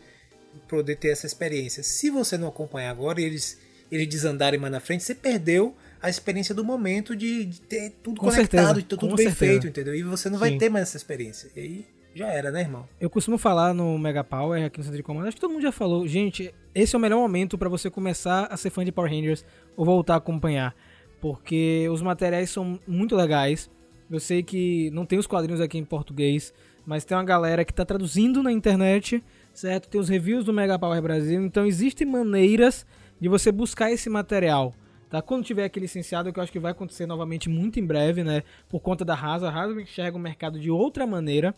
[0.69, 1.83] poder ter essa experiência.
[1.83, 3.59] Se você não acompanhar agora e eles
[3.93, 8.19] eles desandarem mais na frente, você perdeu a experiência do momento de, de ter tudo
[8.19, 9.53] Com conectado, certeza, de ter tudo com bem certeza.
[9.53, 9.95] feito, entendeu?
[9.95, 10.59] E você não vai Sim.
[10.59, 11.51] ter mais essa experiência.
[11.55, 12.89] E aí já era, né, irmão?
[13.01, 15.63] Eu costumo falar no Mega Power, aqui no Centro de Comando, acho que todo mundo
[15.63, 18.93] já falou, gente, esse é o melhor momento pra você começar a ser fã de
[18.93, 19.45] Power Rangers
[19.77, 20.75] ou voltar a acompanhar,
[21.21, 23.71] porque os materiais são muito legais.
[24.11, 26.53] Eu sei que não tem os quadrinhos aqui em português,
[26.87, 29.23] mas tem uma galera que tá traduzindo na internet,
[29.55, 29.89] certo?
[29.89, 32.85] Tem os reviews do Mega Power Brasil, então existem maneiras
[33.21, 34.75] de você buscar esse material.
[35.09, 35.23] Tá?
[35.23, 38.43] Quando tiver aqui licenciado, que eu acho que vai acontecer novamente muito em breve, né?
[38.69, 39.47] Por conta da Rasa.
[39.47, 41.55] A Rasa enxerga o mercado de outra maneira.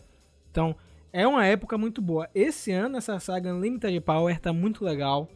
[0.51, 0.75] Então,
[1.11, 2.29] é uma época muito boa.
[2.35, 5.27] Esse ano, essa saga Unlimited Power tá muito legal.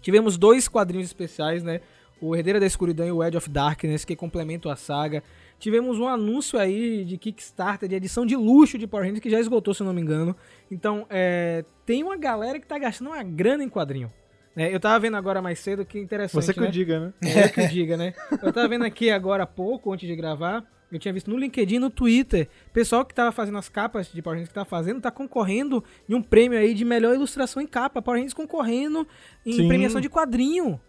[0.00, 1.80] Tivemos dois quadrinhos especiais, né?
[2.20, 5.22] O Herdeira da Escuridão e o Edge of Darkness, que complementam a saga.
[5.58, 9.40] Tivemos um anúncio aí de Kickstarter, de edição de luxo de Power Rangers, que já
[9.40, 10.36] esgotou, se eu não me engano.
[10.70, 14.12] Então, é, tem uma galera que tá gastando uma grana em quadrinho.
[14.54, 14.72] né?
[14.72, 16.68] eu tava vendo agora mais cedo, que interessante, Você que né?
[16.68, 17.12] o diga, né?
[17.22, 18.14] É que eu diga, né?
[18.42, 21.78] Eu tava vendo aqui agora há pouco, antes de gravar, eu tinha visto no LinkedIn
[21.78, 25.10] no Twitter, pessoal que tava fazendo as capas de Power Rangers que tá fazendo, tá
[25.10, 28.00] concorrendo em um prêmio aí de melhor ilustração em capa.
[28.00, 29.06] Power Rangers concorrendo
[29.44, 29.68] em Sim.
[29.68, 30.80] premiação de quadrinho.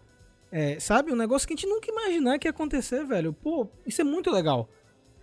[0.52, 1.12] É, sabe?
[1.12, 3.32] Um negócio que a gente nunca imaginar que ia acontecer, velho.
[3.32, 4.68] Pô, isso é muito legal.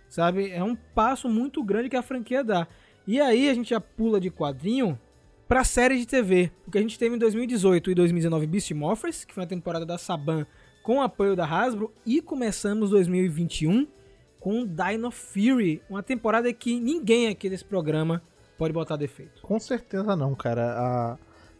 [0.08, 0.50] Sabe?
[0.50, 2.66] É um passo muito grande que a franquia dá.
[3.06, 4.98] E aí a gente já pula de quadrinho
[5.46, 6.50] pra série de TV.
[6.64, 9.98] Porque a gente teve em 2018 e 2019 Beast Morphers, que foi uma temporada da
[9.98, 10.46] Saban
[10.82, 11.92] com apoio da Hasbro.
[12.06, 13.86] E começamos 2021
[14.40, 15.82] com Dino Fury.
[15.90, 18.22] Uma temporada que ninguém aqui desse programa
[18.56, 19.42] pode botar defeito.
[19.42, 20.72] Com certeza não, cara.
[20.72, 21.18] A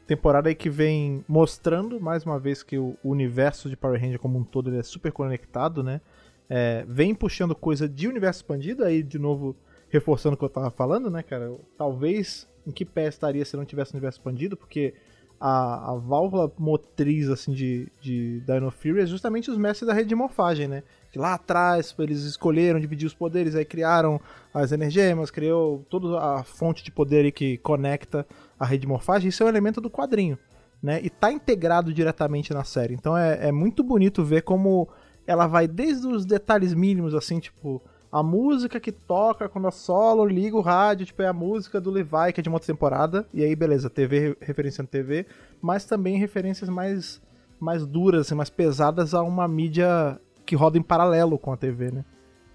[0.08, 4.38] temporada aí que vem mostrando mais uma vez que o universo de Power Ranger como
[4.38, 6.00] um todo ele é super conectado, né?
[6.48, 9.54] É, vem puxando coisa de universo expandido, aí de novo
[9.90, 11.54] reforçando o que eu tava falando, né, cara?
[11.76, 14.94] Talvez em que pé estaria se não tivesse universo expandido, porque
[15.38, 20.08] a, a válvula motriz assim de, de Dino Fury é justamente os mestres da rede
[20.08, 20.82] de morfagem, né?
[21.12, 24.18] Que lá atrás eles escolheram dividir os poderes, aí criaram
[24.54, 28.26] as energemas, criou toda a fonte de poder aí que conecta
[28.58, 29.28] a rede de morfagem.
[29.28, 30.38] Isso é um elemento do quadrinho,
[30.82, 31.00] né?
[31.02, 32.94] E tá integrado diretamente na série.
[32.94, 34.88] Então é, é muito bonito ver como
[35.26, 40.24] ela vai desde os detalhes mínimos, assim, tipo, a música que toca quando a solo
[40.24, 43.28] liga o rádio, tipo, é a música do Levi, que é de uma outra temporada,
[43.32, 45.26] e aí, beleza, TV, referenciando TV,
[45.60, 47.20] mas também referências mais,
[47.60, 51.90] mais duras, assim, mais pesadas a uma mídia que roda em paralelo com a TV,
[51.90, 52.04] né?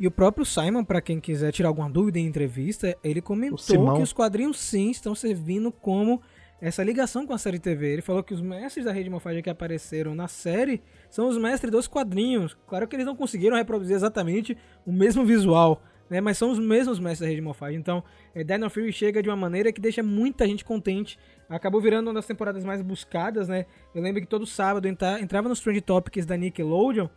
[0.04, 3.58] E o próprio Simon, pra quem quiser tirar alguma dúvida em entrevista, ele comentou
[3.96, 6.22] que os quadrinhos sim estão servindo como
[6.60, 7.94] essa ligação com a série TV.
[7.94, 11.38] Ele falou que os mestres da rede de morfagem que apareceram na série são os
[11.38, 12.54] mestres dos quadrinhos.
[12.68, 16.20] Claro que eles não conseguiram reproduzir exatamente o mesmo visual, né?
[16.20, 17.80] Mas são os mesmos mestres da rede de morfagem.
[17.80, 18.04] Então,
[18.36, 21.18] é, Dino Fury chega de uma maneira que deixa muita gente contente.
[21.48, 23.66] Acabou virando uma das temporadas mais buscadas, né?
[23.96, 27.08] Eu lembro que todo sábado entra- entrava nos Trend Topics da Nickelodeon.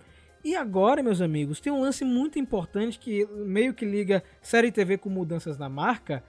[0.46, 4.96] E agora, meus amigos, tem um lance muito importante que meio que liga série TV
[4.96, 6.22] com mudanças na marca,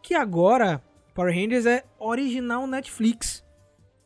[0.00, 0.80] que agora
[1.12, 3.44] Power Rangers é original Netflix.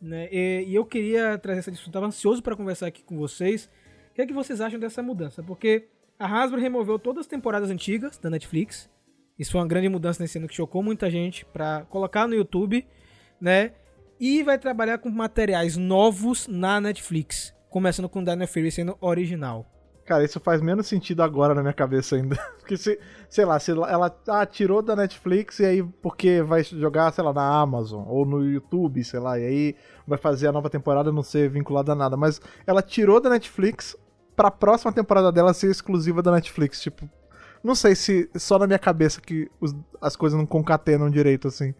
[0.00, 0.26] Né?
[0.32, 3.68] E, e eu queria trazer essa discussão, estava ansioso para conversar aqui com vocês.
[4.10, 5.42] O que é que vocês acham dessa mudança?
[5.42, 5.86] Porque
[6.18, 8.88] a Hasbro removeu todas as temporadas antigas da Netflix.
[9.38, 12.86] Isso foi uma grande mudança nesse ano que chocou muita gente para colocar no YouTube,
[13.38, 13.72] né?
[14.18, 19.66] E vai trabalhar com materiais novos na Netflix, começando com Dino Fury sendo original.
[20.04, 22.34] Cara, isso faz menos sentido agora na minha cabeça ainda.
[22.58, 22.98] Porque se,
[23.28, 27.32] sei lá, se ela ah, tirou da Netflix e aí porque vai jogar, sei lá,
[27.32, 31.22] na Amazon ou no YouTube, sei lá, e aí vai fazer a nova temporada não
[31.22, 32.16] ser vinculada a nada.
[32.16, 33.94] Mas ela tirou da Netflix
[34.34, 36.80] pra próxima temporada dela ser exclusiva da Netflix.
[36.80, 37.06] Tipo,
[37.62, 41.74] não sei se só na minha cabeça que os- as coisas não concatenam direito assim.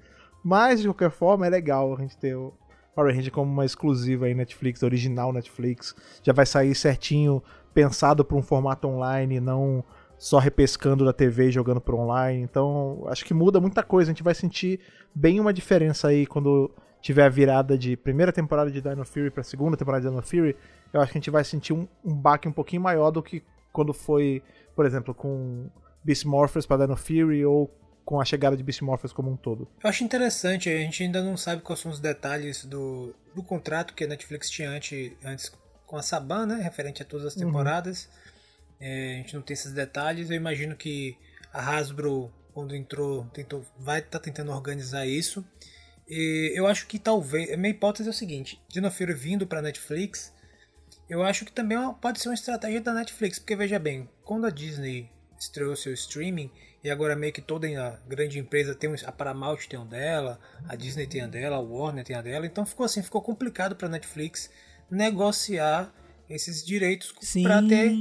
[0.44, 2.52] Mas, de qualquer forma, é legal a gente ter o
[2.94, 5.94] Power Ranger como uma exclusiva aí Netflix, original Netflix.
[6.22, 9.84] Já vai sair certinho, pensado para um formato online, não
[10.18, 12.42] só repescando da TV e jogando pro online.
[12.42, 14.10] Então, acho que muda muita coisa.
[14.10, 14.80] A gente vai sentir
[15.14, 16.70] bem uma diferença aí quando
[17.00, 20.56] tiver a virada de primeira temporada de Dino Fury pra segunda temporada de Dino Fury.
[20.92, 23.42] Eu acho que a gente vai sentir um, um baque um pouquinho maior do que
[23.72, 24.42] quando foi,
[24.74, 25.70] por exemplo, com
[26.02, 27.70] Beast Morphers pra Dino Fury ou
[28.08, 29.68] com a chegada de Beast Morphers como um todo.
[29.84, 33.92] Eu acho interessante, a gente ainda não sabe quais são os detalhes do, do contrato
[33.92, 35.52] que a Netflix tinha antes, antes
[35.86, 36.54] com a Saban, né?
[36.54, 38.08] Referente a todas as temporadas.
[38.80, 40.30] É, a gente não tem esses detalhes.
[40.30, 41.18] Eu imagino que
[41.52, 45.44] a Hasbro, quando entrou, tentou, vai estar tentando organizar isso.
[46.08, 47.52] E eu acho que talvez.
[47.52, 50.32] A minha hipótese é o seguinte: Dino Fury vindo para Netflix,
[51.10, 53.38] eu acho que também é pode ser uma estratégia da Netflix.
[53.38, 56.50] Porque veja bem, quando a Disney estreou seu streaming,
[56.82, 60.38] e agora meio que toda a grande empresa tem um, a Paramount tem um dela,
[60.68, 63.74] a Disney tem a dela, a Warner tem a dela, então ficou assim, ficou complicado
[63.74, 64.50] para Netflix
[64.90, 65.92] negociar
[66.28, 67.12] esses direitos
[67.42, 67.92] para ter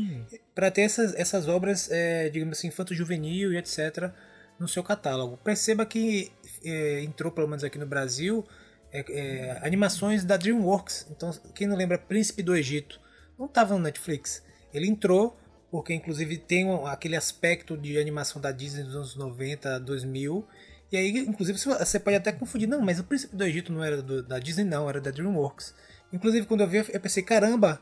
[0.53, 4.11] para ter essas, essas obras, é, digamos assim, infanto-juvenil e etc.
[4.59, 5.37] no seu catálogo.
[5.37, 6.31] Perceba que
[6.63, 8.45] é, entrou, pelo menos aqui no Brasil,
[8.91, 11.07] é, é, animações da DreamWorks.
[11.11, 12.99] Então, quem não lembra Príncipe do Egito,
[13.37, 14.43] não estava no Netflix.
[14.73, 15.37] Ele entrou,
[15.77, 20.43] porque inclusive tem aquele aspecto de animação da Disney dos anos 90, 2000.
[20.91, 22.67] E aí, inclusive, você- pode até confundir.
[22.67, 25.75] Não, mas o Príncipe do Egito não era do- da Disney, não, era da DreamWorks.
[26.11, 27.79] Inclusive, quando eu vi, eu pensei, caramba,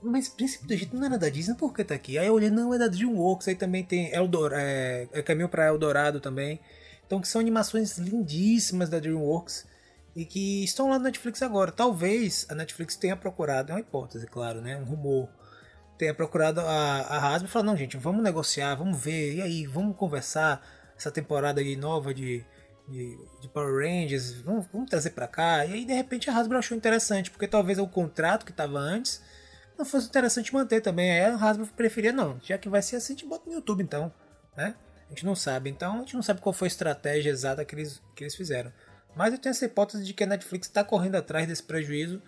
[0.00, 2.16] mas Príncipe do Egito não era da Disney, por que tá aqui?
[2.16, 5.66] Aí eu olhei, não, é da DreamWorks, aí também tem Eldor, é, é Caminho para
[5.66, 6.60] Eldorado também.
[7.04, 9.66] Então que são animações lindíssimas da DreamWorks
[10.14, 11.72] e que estão lá no Netflix agora.
[11.72, 14.76] Talvez a Netflix tenha procurado, é uma hipótese, claro, né?
[14.76, 15.28] Um rumor.
[15.96, 19.66] Tenha procurado a, a Hasbro e falado, não, gente, vamos negociar, vamos ver, e aí,
[19.66, 20.60] vamos conversar
[20.96, 22.44] essa temporada aí nova de,
[22.88, 25.64] de, de Power Rangers, vamos, vamos trazer pra cá.
[25.64, 29.22] E aí, de repente, a Hasbro achou interessante, porque talvez o contrato que tava antes
[29.78, 31.10] não fosse interessante manter também.
[31.10, 33.82] Aí a Hasbro preferia, não, já que vai ser assim, a gente bota no YouTube
[33.82, 34.12] então,
[34.56, 34.74] né?
[35.06, 37.74] A gente não sabe, então a gente não sabe qual foi a estratégia exata que
[37.74, 38.72] eles, que eles fizeram.
[39.14, 42.20] Mas eu tenho essa hipótese de que a Netflix está correndo atrás desse prejuízo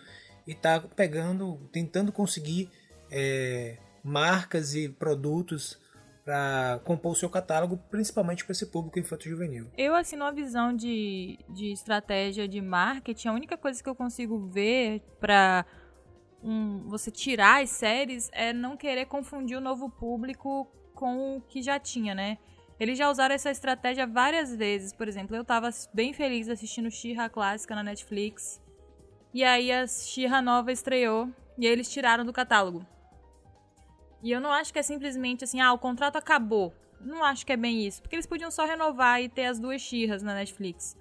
[0.46, 2.70] e está pegando, tentando conseguir
[3.10, 5.78] é, marcas e produtos
[6.24, 9.70] para compor o seu catálogo, principalmente para esse público infanto-juvenil.
[9.78, 14.48] Eu, assim, numa visão de, de estratégia de marketing, a única coisa que eu consigo
[14.48, 15.64] ver pra
[16.42, 21.62] um, você tirar as séries é não querer confundir o novo público com o que
[21.62, 22.38] já tinha, né?
[22.78, 24.92] Eles já usaram essa estratégia várias vezes.
[24.92, 28.60] Por exemplo, eu tava bem feliz assistindo She-Ra clássica na Netflix.
[29.32, 32.84] E aí a She-Ra nova estreou e eles tiraram do catálogo.
[34.26, 36.74] E eu não acho que é simplesmente assim, ah, o contrato acabou.
[37.00, 38.02] Não acho que é bem isso.
[38.02, 40.96] Porque eles podiam só renovar e ter as duas She-Ras na Netflix.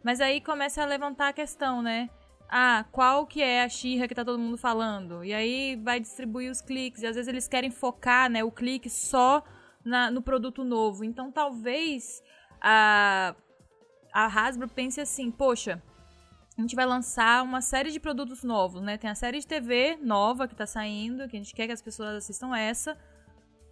[0.00, 2.08] Mas aí começa a levantar a questão, né?
[2.48, 5.24] Ah, qual que é a She-Ra que tá todo mundo falando?
[5.24, 7.02] E aí vai distribuir os cliques.
[7.02, 9.42] E às vezes eles querem focar, né, o clique só
[9.84, 11.02] na- no produto novo.
[11.02, 12.22] Então talvez
[12.60, 13.34] a,
[14.12, 15.82] a Hasbro pense assim, poxa,
[16.58, 18.98] a gente vai lançar uma série de produtos novos, né?
[18.98, 21.80] Tem a série de TV nova que tá saindo, que a gente quer que as
[21.80, 22.98] pessoas assistam essa,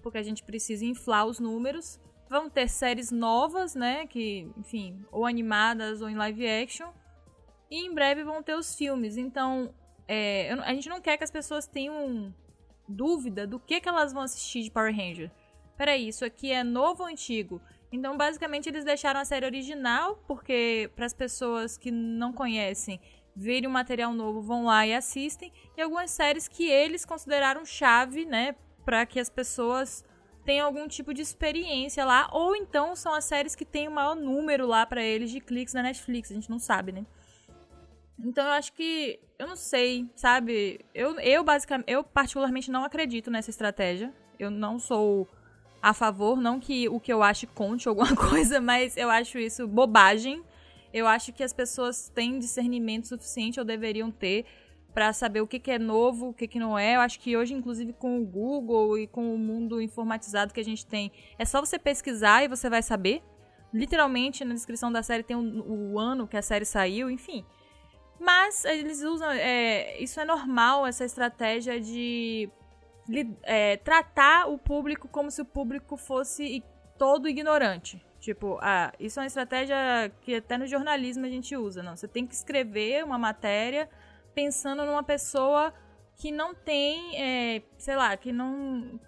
[0.01, 2.01] porque a gente precisa inflar os números.
[2.31, 4.07] Vão ter séries novas, né?
[4.07, 6.93] Que, enfim, ou animadas ou em live action.
[7.69, 9.17] E em breve vão ter os filmes.
[9.17, 9.75] Então,
[10.07, 12.33] é, a gente não quer que as pessoas tenham
[12.87, 15.33] dúvida do que, que elas vão assistir de Power Ranger.
[15.77, 17.61] Peraí, isso aqui é novo ou antigo?
[17.97, 23.01] Então, basicamente, eles deixaram a série original, porque para as pessoas que não conhecem,
[23.35, 25.51] verem o material novo, vão lá e assistem.
[25.75, 30.05] E algumas séries que eles consideraram chave, né, para que as pessoas
[30.45, 34.15] tenham algum tipo de experiência lá, ou então são as séries que têm o maior
[34.15, 37.07] número lá para eles de cliques na Netflix, a gente não sabe, né?
[38.19, 40.85] Então eu acho que eu não sei, sabe?
[40.95, 44.13] Eu eu basicamente eu particularmente não acredito nessa estratégia.
[44.39, 45.29] Eu não sou
[45.87, 49.69] a favor, não que o que eu acho conte alguma coisa, mas eu acho isso
[49.69, 50.43] bobagem.
[50.93, 54.47] Eu acho que as pessoas têm discernimento suficiente ou deveriam ter
[54.93, 56.97] para saber o que, que é novo, o que, que não é.
[56.97, 60.65] Eu acho que hoje, inclusive, com o Google e com o mundo informatizado que a
[60.65, 63.23] gente tem, é só você pesquisar e você vai saber.
[63.73, 67.45] Literalmente, na descrição da série tem o, o ano que a série saiu, enfim.
[68.19, 69.31] Mas eles usam.
[69.31, 72.51] é, isso é normal, essa estratégia de
[73.43, 76.63] é, tratar o público como se o público fosse
[76.99, 78.05] todo ignorante.
[78.21, 79.77] Tipo, ah, isso é uma estratégia
[80.23, 81.83] que até no jornalismo a gente usa.
[81.83, 83.89] Não, você tem que escrever uma matéria
[84.35, 85.73] pensando numa pessoa
[86.17, 88.99] que não tem, é, sei lá, que não,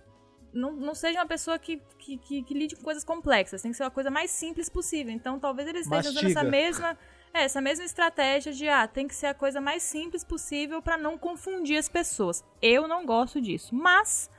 [0.53, 3.63] não, não seja uma pessoa que, que, que, que lide com coisas complexas.
[3.63, 5.13] Tem que ser uma coisa mais simples possível.
[5.13, 6.97] Então, talvez eles estejam usando essa mesma,
[7.43, 11.17] essa mesma estratégia de, ah, tem que ser a coisa mais simples possível para não
[11.19, 12.45] confundir as pessoas.
[12.61, 14.31] Eu não gosto disso, mas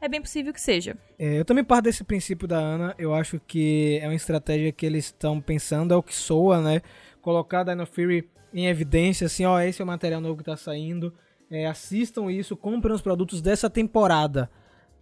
[0.00, 0.96] é bem possível que seja.
[1.18, 2.94] É, eu também parto desse princípio da Ana.
[2.98, 6.82] Eu acho que é uma estratégia que eles estão pensando, é o que soa, né?
[7.20, 11.14] Colocar Dino Fury em evidência, assim, ó, esse é o material novo que tá saindo.
[11.50, 14.50] É, assistam isso, comprem os produtos dessa temporada.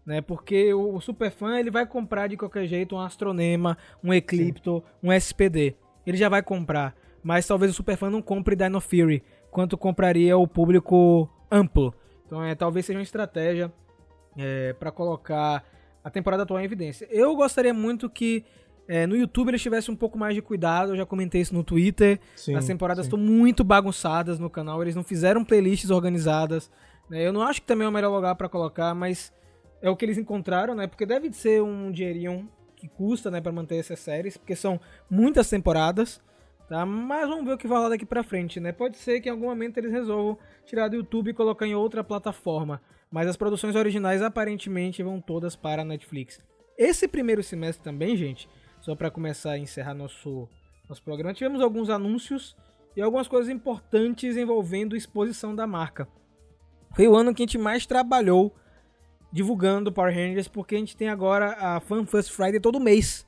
[0.05, 0.21] né?
[0.21, 5.13] Porque o, o superfã ele vai comprar de qualquer jeito um Astronema, um Eclipto, um
[5.13, 5.77] SPD.
[6.07, 6.95] Ele já vai comprar.
[7.23, 11.95] Mas talvez o superfã não compre Dino Fury, quanto compraria o público amplo.
[12.27, 13.73] Então é, talvez seja uma estratégia
[14.37, 15.65] é, para colocar
[16.03, 17.07] a temporada atual em evidência.
[17.11, 18.45] Eu gostaria muito que
[18.89, 20.93] é, no YouTube eles tivessem um pouco mais de cuidado.
[20.93, 22.19] Eu já comentei isso no Twitter.
[22.35, 24.83] Sim, As temporadas estão muito bagunçadas no canal.
[24.83, 26.71] Eles não fizeram playlists organizadas.
[27.09, 27.27] né?
[27.27, 29.33] Eu não acho que também é o melhor lugar para colocar, mas
[29.83, 30.87] é o que eles encontraram, né?
[30.87, 35.51] Porque deve ser um dinheirinho que custa, né, para manter essas séries, porque são muitas
[35.51, 36.19] temporadas,
[36.71, 36.87] tá?
[36.87, 38.71] Mas vamos ver o que vai rolar daqui pra frente, né?
[38.71, 42.05] Pode ser que em algum momento eles resolvam tirar do YouTube e colocar em outra
[42.05, 46.41] plataforma, mas as produções originais aparentemente vão todas para a Netflix.
[46.79, 48.49] Esse primeiro semestre também, gente,
[48.81, 50.49] só para começar a encerrar nosso
[50.89, 52.57] nosso programa, tivemos alguns anúncios
[52.97, 56.09] e algumas coisas importantes envolvendo exposição da marca.
[56.97, 58.53] Foi o ano que a gente mais trabalhou
[59.33, 63.25] divulgando Power Rangers, porque a gente tem agora a Fan First Friday todo mês.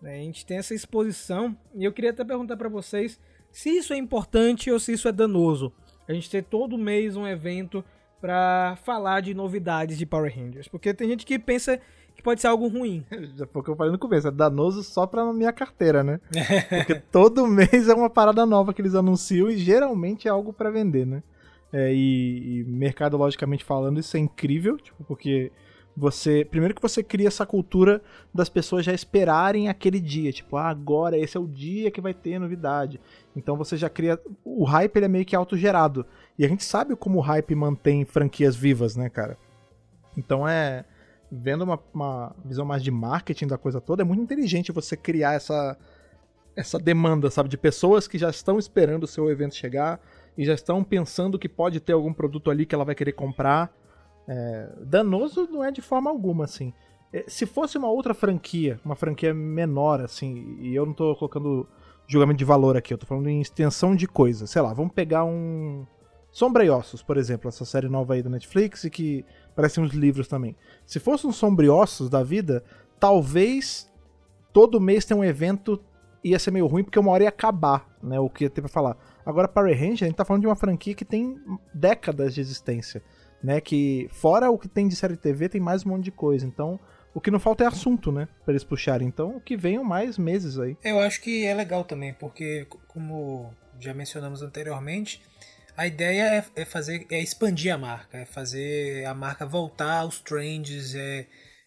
[0.00, 0.14] Né?
[0.14, 3.18] A gente tem essa exposição e eu queria até perguntar para vocês
[3.50, 5.72] se isso é importante ou se isso é danoso.
[6.08, 7.84] A gente ter todo mês um evento
[8.20, 11.78] para falar de novidades de Power Rangers, porque tem gente que pensa
[12.14, 13.04] que pode ser algo ruim.
[13.36, 16.20] Já foi o que eu falei no começo, é danoso só pra minha carteira, né?
[16.70, 20.70] Porque todo mês é uma parada nova que eles anunciam e geralmente é algo pra
[20.70, 21.22] vender, né?
[21.72, 25.50] É, e, e mercadologicamente falando, isso é incrível, tipo, porque
[25.96, 26.44] você.
[26.44, 30.32] Primeiro que você cria essa cultura das pessoas já esperarem aquele dia.
[30.32, 33.00] Tipo, ah, agora esse é o dia que vai ter novidade.
[33.36, 34.18] Então você já cria.
[34.44, 36.04] O hype ele é meio que autogerado.
[36.38, 39.38] E a gente sabe como o hype mantém franquias vivas, né, cara?
[40.16, 40.84] Então é.
[41.36, 45.32] Vendo uma, uma visão mais de marketing da coisa toda, é muito inteligente você criar
[45.32, 45.76] essa,
[46.54, 47.48] essa demanda, sabe?
[47.48, 50.00] De pessoas que já estão esperando o seu evento chegar
[50.38, 53.74] e já estão pensando que pode ter algum produto ali que ela vai querer comprar.
[54.26, 56.72] É, danoso não é de forma alguma, assim.
[57.12, 61.66] É, Se fosse uma outra franquia, uma franquia menor, assim, e eu não tô colocando
[62.06, 64.46] julgamento de valor aqui, eu tô falando em extensão de coisa.
[64.46, 65.86] Sei lá, vamos pegar um.
[66.30, 69.92] Sombra e Ossos, por exemplo, essa série nova aí da Netflix e que parece uns
[69.92, 70.56] livros também.
[70.84, 72.64] Se fosse um Sombra e Ossos da vida,
[72.98, 73.88] talvez
[74.52, 75.80] todo mês tem um evento
[76.24, 78.18] ia ser meio ruim porque uma hora ia acabar, né?
[78.18, 78.96] O que ia ter pra falar.
[79.26, 81.38] Agora, Power Rangers, a gente tá falando de uma franquia que tem
[81.72, 83.02] décadas de existência,
[83.44, 83.60] né?
[83.60, 86.46] Que fora o que tem de série de TV, tem mais um monte de coisa.
[86.46, 86.80] Então,
[87.12, 88.26] o que não falta é assunto, né?
[88.42, 89.06] Pra eles puxarem.
[89.06, 90.78] Então, que venham mais meses aí.
[90.82, 95.22] Eu acho que é legal também, porque como já mencionamos anteriormente,
[95.76, 100.20] a ideia é, é fazer, é expandir a marca, é fazer a marca voltar aos
[100.20, 101.26] trends, é,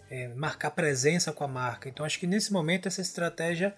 [0.09, 1.87] é marcar presença com a marca.
[1.87, 3.75] Então acho que nesse momento essa estratégia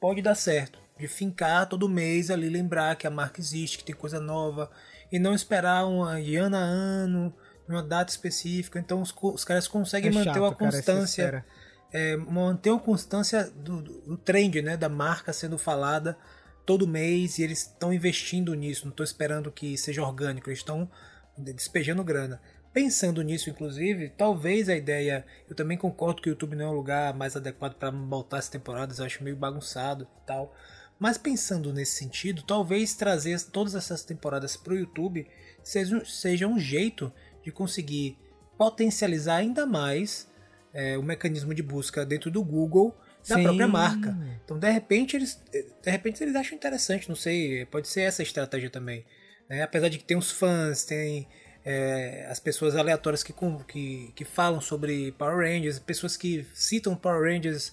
[0.00, 3.94] pode dar certo, de fincar todo mês ali, lembrar que a marca existe, que tem
[3.94, 4.70] coisa nova,
[5.12, 5.84] e não esperar
[6.22, 7.34] de ano a ano,
[7.66, 8.78] numa data específica.
[8.78, 11.46] Então os, os caras conseguem É manter chato, uma cara, essa constância espera.
[11.92, 16.16] é, manter uma constância do, do, trend, né, da marca sendo falada
[16.64, 20.88] todo mês e eles estão investindo nisso, não estou esperando que seja orgânico, eles estão
[21.36, 22.40] despejando grana.
[22.72, 25.26] Pensando nisso, inclusive, talvez a ideia.
[25.48, 28.48] Eu também concordo que o YouTube não é o lugar mais adequado para botar as
[28.48, 30.54] temporadas, eu acho meio bagunçado e tal.
[30.98, 35.26] Mas pensando nesse sentido, talvez trazer todas essas temporadas para o YouTube
[35.62, 38.18] seja, seja um jeito de conseguir
[38.56, 40.28] potencializar ainda mais
[40.72, 42.96] é, o mecanismo de busca dentro do Google
[43.28, 43.42] da Sim.
[43.44, 44.16] própria marca.
[44.44, 48.24] Então, de repente, eles, de repente, eles acham interessante, não sei, pode ser essa a
[48.24, 49.04] estratégia também.
[49.48, 49.62] né?
[49.62, 51.28] Apesar de que tem os fãs, tem
[51.64, 53.32] é, as pessoas aleatórias que,
[53.68, 57.72] que, que falam sobre Power Rangers, pessoas que citam Power Rangers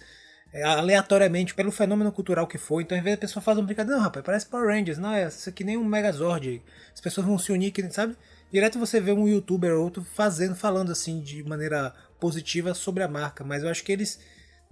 [0.54, 2.84] é, aleatoriamente pelo fenômeno cultural que foi.
[2.84, 5.28] Então, às vezes a pessoa faz uma brincadeira, não, rapaz, parece Power Rangers, não, é
[5.28, 6.62] isso aqui nem um Megazord.
[6.94, 8.16] As pessoas vão se unir, que, sabe?
[8.52, 13.08] Direto você vê um youtuber ou outro fazendo, falando assim de maneira positiva sobre a
[13.08, 14.20] marca, mas eu acho que eles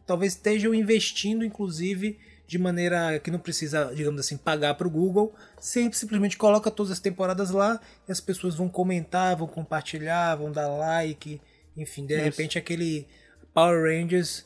[0.05, 2.17] talvez estejam investindo, inclusive,
[2.47, 5.35] de maneira que não precisa, digamos assim, pagar para o Google.
[5.59, 10.51] Sempre simplesmente coloca todas as temporadas lá e as pessoas vão comentar, vão compartilhar, vão
[10.51, 11.41] dar like,
[11.75, 12.23] enfim, de Isso.
[12.23, 13.05] repente aquele
[13.53, 14.45] Power Rangers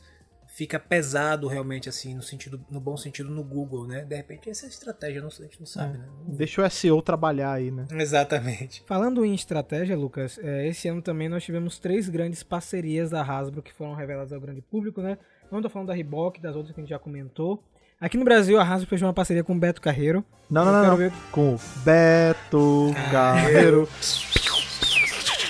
[0.54, 4.04] fica pesado realmente assim no sentido no bom sentido no Google, né?
[4.04, 6.04] De repente essa é a estratégia, não, a gente não sabe, né?
[6.26, 7.86] Deixa o SEO trabalhar aí, né?
[7.92, 8.82] Exatamente.
[8.86, 13.62] Falando em estratégia, Lucas, é, esse ano também nós tivemos três grandes parcerias da Hasbro
[13.62, 15.16] que foram reveladas ao grande público, né?
[15.50, 17.62] Não tô falando da Reebok, das outras que a gente já comentou.
[18.00, 20.24] Aqui no Brasil, a Hasbro fez uma parceria com o Beto Carreiro.
[20.50, 23.88] Não, não, não, ver- Com o Beto Carreiro.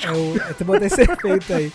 [0.05, 1.73] Eu, eu até botei esse efeito aí.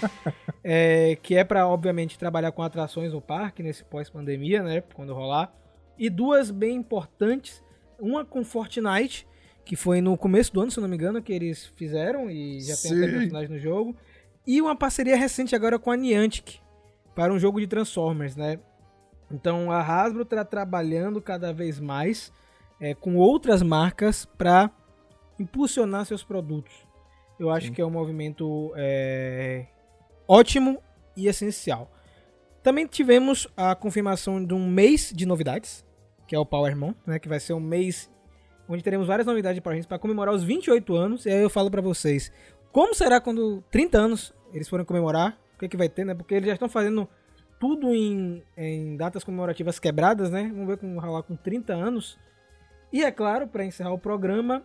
[0.63, 4.81] É, que é pra, obviamente, trabalhar com atrações no parque nesse pós-pandemia, né?
[4.93, 5.53] Quando rolar.
[5.97, 7.63] E duas bem importantes.
[7.99, 9.27] Uma com Fortnite,
[9.65, 12.75] que foi no começo do ano, se não me engano, que eles fizeram e já
[12.77, 13.17] tem até Sim.
[13.17, 13.95] personagem no jogo.
[14.45, 16.59] E uma parceria recente agora com a Niantic
[17.15, 18.59] para um jogo de Transformers, né?
[19.31, 22.31] Então a Hasbro está trabalhando cada vez mais
[22.79, 24.71] é, com outras marcas para
[25.39, 26.86] impulsionar seus produtos.
[27.39, 27.73] Eu acho Sim.
[27.73, 29.67] que é um movimento é,
[30.27, 30.81] ótimo
[31.15, 31.91] e essencial.
[32.63, 35.85] Também tivemos a confirmação de um mês de novidades,
[36.27, 37.19] que é o Powermon, né?
[37.19, 38.09] Que vai ser um mês
[38.67, 41.25] onde teremos várias novidades de Power Rangers para comemorar os 28 anos.
[41.25, 42.31] E aí eu falo para vocês,
[42.71, 45.39] como será quando 30 anos eles forem comemorar?
[45.55, 46.13] O que, é que vai ter, né?
[46.13, 47.07] Porque eles já estão fazendo
[47.59, 50.49] tudo em, em datas comemorativas quebradas, né?
[50.53, 52.19] Vamos ver como rolar com 30 anos.
[52.91, 54.63] E é claro, para encerrar o programa,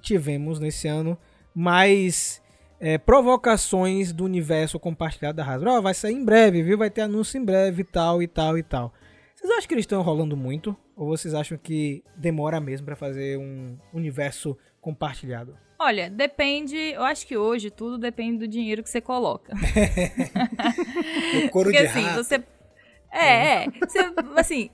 [0.00, 1.18] tivemos nesse ano
[1.54, 2.42] mais
[2.80, 5.70] é, provocações do universo compartilhado da Hasbro.
[5.70, 6.76] Ó, vai sair em breve, viu?
[6.78, 8.92] Vai ter anúncio em breve e tal e tal e tal.
[9.34, 10.76] Vocês acham que eles estão rolando muito?
[10.96, 15.56] Ou vocês acham que demora mesmo para fazer um universo compartilhado?
[15.78, 16.76] Olha, depende.
[16.76, 19.52] Eu acho que hoje tudo depende do dinheiro que você coloca.
[21.44, 22.22] O couro Porque de assim, rato.
[22.22, 22.44] você.
[23.10, 23.66] É, é.
[23.80, 23.98] Você,
[24.36, 24.70] assim,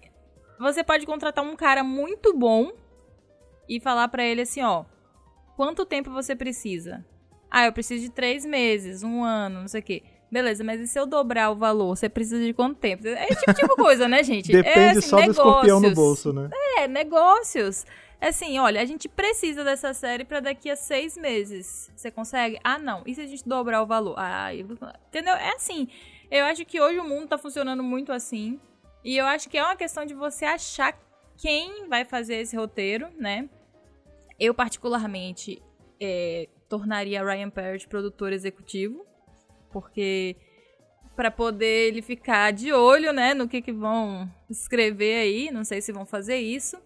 [0.59, 2.72] você pode contratar um cara muito bom
[3.68, 4.85] e falar pra ele assim, ó.
[5.59, 7.05] Quanto tempo você precisa?
[7.51, 10.05] Ah, eu preciso de três meses, um ano, não sei o quê.
[10.31, 11.97] Beleza, mas e se eu dobrar o valor?
[11.97, 13.05] Você precisa de quanto tempo?
[13.09, 14.55] É esse tipo, de coisa, né, gente?
[14.55, 16.23] é, Depende assim, só do escorpião no negócios.
[16.23, 16.49] bolso, né?
[16.77, 17.85] É, negócios.
[18.21, 21.91] É Assim, olha, a gente precisa dessa série pra daqui a seis meses.
[21.97, 22.61] Você consegue?
[22.63, 23.03] Ah, não.
[23.05, 24.15] E se a gente dobrar o valor?
[24.17, 24.65] Ah, eu...
[25.09, 25.35] entendeu?
[25.35, 25.89] É assim.
[26.31, 28.61] Eu acho que hoje o mundo tá funcionando muito assim.
[29.03, 30.97] E eu acho que é uma questão de você achar
[31.37, 33.49] quem vai fazer esse roteiro, né?
[34.39, 35.61] Eu, particularmente,
[36.01, 39.05] é, tornaria Ryan Parrott produtor executivo.
[39.70, 40.36] Porque
[41.16, 45.51] para poder ele ficar de olho, né, no que, que vão escrever aí.
[45.51, 46.78] Não sei se vão fazer isso.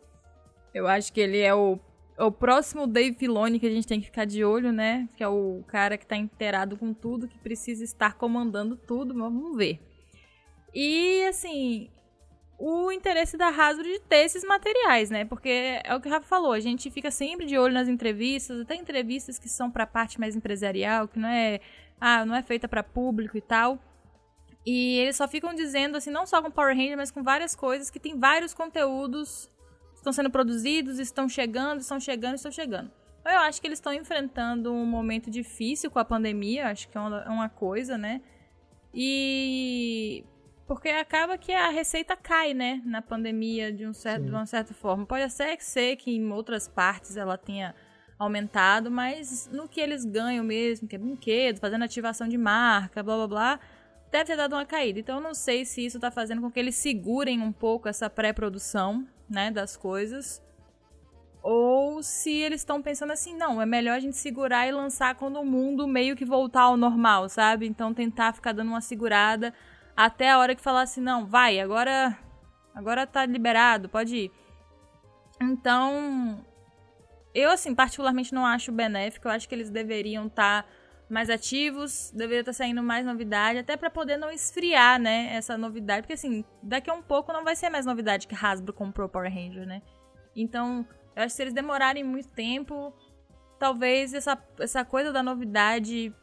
[0.72, 1.78] Eu acho que ele é o,
[2.16, 5.06] é o próximo Dave Filoni que a gente tem que ficar de olho, né?
[5.16, 9.30] Que é o cara que tá inteirado com tudo, que precisa estar comandando tudo, mas
[9.30, 9.80] vamos ver.
[10.74, 11.90] E, assim,
[12.64, 15.24] o interesse da Hasbro de ter esses materiais, né?
[15.24, 18.60] Porque é o que o Rafa falou, a gente fica sempre de olho nas entrevistas,
[18.60, 21.60] até entrevistas que são pra parte mais empresarial, que não é,
[22.00, 23.80] ah, não é feita pra público e tal.
[24.64, 27.90] E eles só ficam dizendo, assim, não só com Power Ranger, mas com várias coisas,
[27.90, 29.50] que tem vários conteúdos
[29.96, 32.92] estão sendo produzidos, estão chegando, estão chegando, estão chegando.
[33.24, 37.00] Eu acho que eles estão enfrentando um momento difícil com a pandemia, acho que é
[37.00, 38.20] é uma coisa, né?
[38.94, 40.24] E
[40.66, 44.72] porque acaba que a receita cai, né, na pandemia de, um certo, de uma certa
[44.72, 45.04] forma.
[45.04, 47.74] Pode até ser que em outras partes ela tenha
[48.18, 53.16] aumentado, mas no que eles ganham mesmo, que é brinquedo, fazendo ativação de marca, blá
[53.16, 53.60] blá blá,
[54.10, 55.00] deve ter dado uma caída.
[55.00, 58.08] Então eu não sei se isso tá fazendo com que eles segurem um pouco essa
[58.08, 60.42] pré-produção, né, das coisas.
[61.42, 65.40] Ou se eles estão pensando assim, não, é melhor a gente segurar e lançar quando
[65.40, 67.66] o mundo meio que voltar ao normal, sabe?
[67.66, 69.52] Então tentar ficar dando uma segurada
[69.96, 72.18] até a hora que falar assim, não, vai, agora
[72.74, 74.32] agora tá liberado, pode ir.
[75.40, 76.44] Então,
[77.34, 80.66] eu assim, particularmente não acho benéfico, eu acho que eles deveriam estar
[81.08, 86.02] mais ativos, deveria estar saindo mais novidade, até pra poder não esfriar, né, essa novidade,
[86.02, 89.30] porque assim, daqui a um pouco não vai ser mais novidade que Hasbro comprou Power
[89.30, 89.82] Ranger, né?
[90.34, 92.94] Então, eu acho que se eles demorarem muito tempo,
[93.58, 96.14] talvez essa, essa coisa da novidade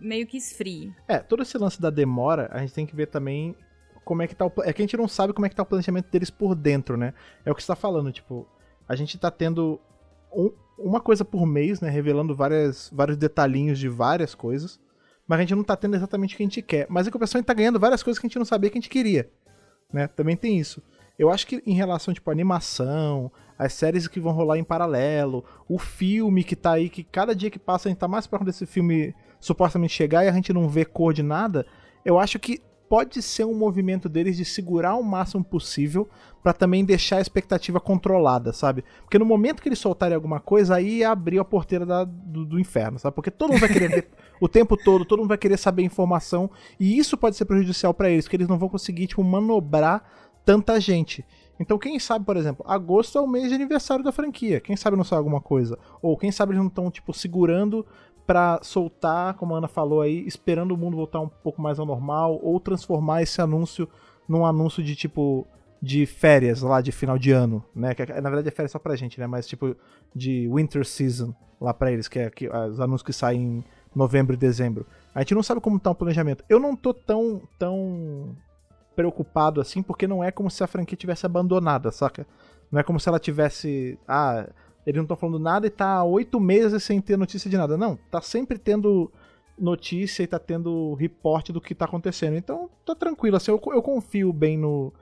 [0.00, 0.94] meio que esfrie.
[1.08, 3.54] É, todo esse lance da demora, a gente tem que ver também
[4.04, 4.52] como é que tá o.
[4.62, 6.96] É que a gente não sabe como é que tá o planejamento deles por dentro,
[6.96, 7.12] né?
[7.44, 8.46] É o que você tá falando, tipo,
[8.88, 9.80] a gente tá tendo
[10.32, 11.88] um- uma coisa por mês, né?
[11.90, 14.78] Revelando várias, vários detalhinhos de várias coisas.
[15.26, 16.86] Mas a gente não tá tendo exatamente o que a gente quer.
[16.88, 18.78] Mas a compensação a gente tá ganhando várias coisas que a gente não sabia que
[18.78, 19.28] a gente queria.
[19.92, 20.06] Né?
[20.06, 20.80] Também tem isso.
[21.18, 25.78] Eu acho que em relação, tipo, animação, as séries que vão rolar em paralelo, o
[25.78, 28.66] filme que tá aí, que cada dia que passa a gente tá mais próximo desse
[28.66, 29.14] filme
[29.46, 31.64] supostamente chegar e a gente não vê cor de nada,
[32.04, 36.08] eu acho que pode ser um movimento deles de segurar o máximo possível
[36.40, 38.84] pra também deixar a expectativa controlada, sabe?
[39.02, 42.60] Porque no momento que eles soltarem alguma coisa, aí abriu a porteira da- do, do
[42.60, 43.14] inferno, sabe?
[43.14, 44.08] Porque todo mundo vai querer ver
[44.40, 48.08] o tempo todo, todo mundo vai querer saber informação, e isso pode ser prejudicial pra
[48.08, 50.04] eles, porque eles não vão conseguir, tipo, manobrar
[50.44, 51.24] tanta gente.
[51.58, 54.60] Então, quem sabe, por exemplo, agosto é o mês de aniversário da franquia.
[54.60, 55.76] Quem sabe não sai alguma coisa?
[56.00, 57.84] Ou quem sabe eles não estão, tipo, segurando
[58.26, 61.86] pra soltar, como a Ana falou aí, esperando o mundo voltar um pouco mais ao
[61.86, 63.88] normal, ou transformar esse anúncio
[64.28, 65.46] num anúncio de, tipo,
[65.80, 67.94] de férias lá de final de ano, né?
[67.94, 69.26] Que, na verdade é férias só pra gente, né?
[69.26, 69.76] Mas, tipo,
[70.14, 73.64] de winter season lá pra eles, que é que, os anúncios que saem em
[73.94, 74.86] novembro e dezembro.
[75.14, 76.44] A gente não sabe como tá o planejamento.
[76.48, 78.36] Eu não tô tão, tão
[78.94, 82.26] preocupado assim, porque não é como se a franquia tivesse abandonada, saca?
[82.70, 83.98] Não é como se ela tivesse.
[84.06, 84.48] Ah,
[84.86, 87.76] eles não estão falando nada e tá há oito meses sem ter notícia de nada.
[87.76, 89.12] Não, tá sempre tendo
[89.58, 92.36] notícia e tá tendo reporte do que tá acontecendo.
[92.36, 94.92] Então, tá tranquilo, assim, eu, eu confio bem no,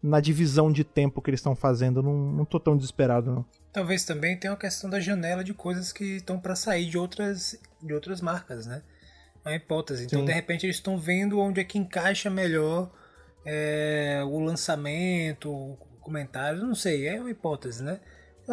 [0.00, 3.44] na divisão de tempo que eles estão fazendo, não, não tô tão desesperado, não.
[3.72, 7.58] Talvez também tenha uma questão da janela de coisas que estão para sair de outras,
[7.82, 8.82] de outras marcas, né?
[9.44, 10.04] É uma hipótese.
[10.04, 10.26] Então, Sim.
[10.26, 12.92] de repente, eles estão vendo onde é que encaixa melhor
[13.44, 17.98] é, o lançamento, o comentário, não sei, é uma hipótese, né?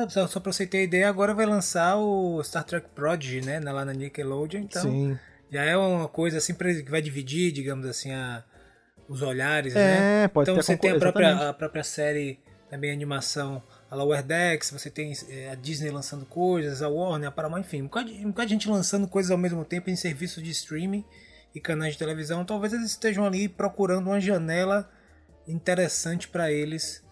[0.09, 3.59] Só, só pra você ter ideia, agora vai lançar o Star Trek Prodigy, né?
[3.59, 5.17] Lá na Nickelodeon, então Sim.
[5.51, 8.43] já é uma coisa assim que vai dividir, digamos assim, a,
[9.07, 10.25] os olhares, né?
[10.25, 14.21] É, pode então ter você tem a própria, a própria série, também animação, a Lower
[14.21, 18.13] Decks, você tem é, a Disney lançando coisas, a Warner, a Paramount, enfim, um bocado,
[18.13, 21.03] de, um bocado de gente lançando coisas ao mesmo tempo em serviços de streaming
[21.53, 22.45] e canais de televisão.
[22.45, 24.87] Talvez eles estejam ali procurando uma janela
[25.47, 27.03] interessante para eles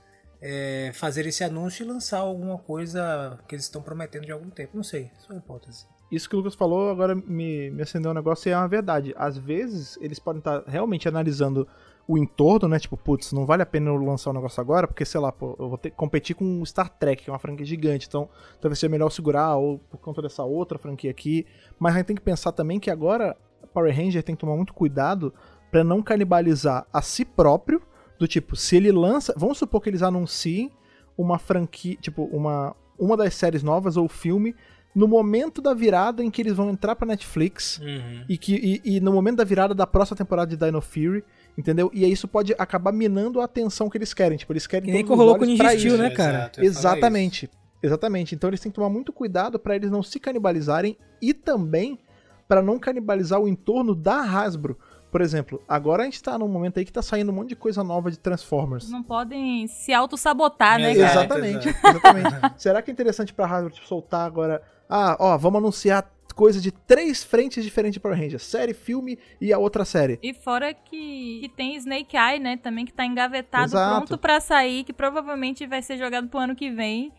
[0.42, 4.76] é, fazer esse anúncio e lançar alguma coisa que eles estão prometendo de algum tempo.
[4.76, 5.86] Não sei, só uma hipótese.
[6.12, 9.14] Isso que o Lucas falou agora me, me acendeu um negócio e é uma verdade.
[9.18, 11.68] Às vezes eles podem estar realmente analisando
[12.08, 12.80] o entorno, né?
[12.80, 15.58] Tipo, putz, não vale a pena eu lançar o negócio agora, porque, sei lá, pô,
[15.60, 18.30] eu vou ter que competir com o Star Trek, que é uma franquia gigante, então
[18.62, 21.46] talvez seja melhor segurar, ou por conta dessa outra franquia aqui.
[21.78, 23.36] Mas a gente tem que pensar também que agora
[23.74, 25.34] Power Ranger tem que tomar muito cuidado
[25.70, 27.82] pra não canibalizar a si próprio,
[28.20, 29.34] do tipo, se ele lança.
[29.38, 30.72] Vamos supor que eles anunciem
[31.18, 34.56] uma franquia, tipo, uma, uma das séries novas ou filme
[34.96, 37.80] no momento da virada em que eles vão entrar pra Netflix
[38.28, 41.24] e, que, e, e no momento da virada da próxima temporada de Dino Fury,
[41.56, 41.92] entendeu?
[41.94, 44.38] E aí isso pode acabar minando a atenção que eles querem.
[44.40, 45.98] Tipo, eles querem Que nem rolou com o isso.
[45.98, 46.38] né, cara?
[46.38, 47.50] Exato, Exatamente.
[47.82, 48.34] Exatamente.
[48.34, 52.00] Então eles têm que tomar muito cuidado pra eles não se canibalizarem e também
[52.48, 54.80] pra não canibalizar o entorno da Hasbro.
[55.12, 57.56] Por exemplo, agora a gente tá num momento aí que tá saindo um monte de
[57.56, 58.90] coisa nova de Transformers.
[58.90, 61.12] Não podem se auto-sabotar, né, cara?
[61.12, 62.54] Exatamente, exatamente.
[62.62, 64.62] Será que é interessante pra Hasbro tipo, soltar agora?
[64.90, 69.52] Ah, ó, vamos anunciar coisa de três frentes diferentes de Power Rangers: série, filme e
[69.52, 70.20] a outra série.
[70.22, 72.58] E fora que, que tem Snake Eye, né?
[72.58, 73.96] Também que tá engavetado, Exato.
[73.96, 77.12] pronto pra sair, que provavelmente vai ser jogado pro ano que vem.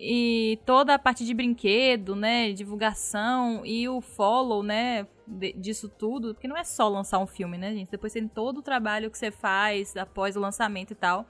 [0.00, 2.52] E toda a parte de brinquedo, né?
[2.52, 5.06] Divulgação e o follow, né?
[5.56, 6.34] disso tudo.
[6.34, 7.90] Porque não é só lançar um filme, né, gente?
[7.90, 11.26] Depois tem todo o trabalho que você faz após o lançamento e tal.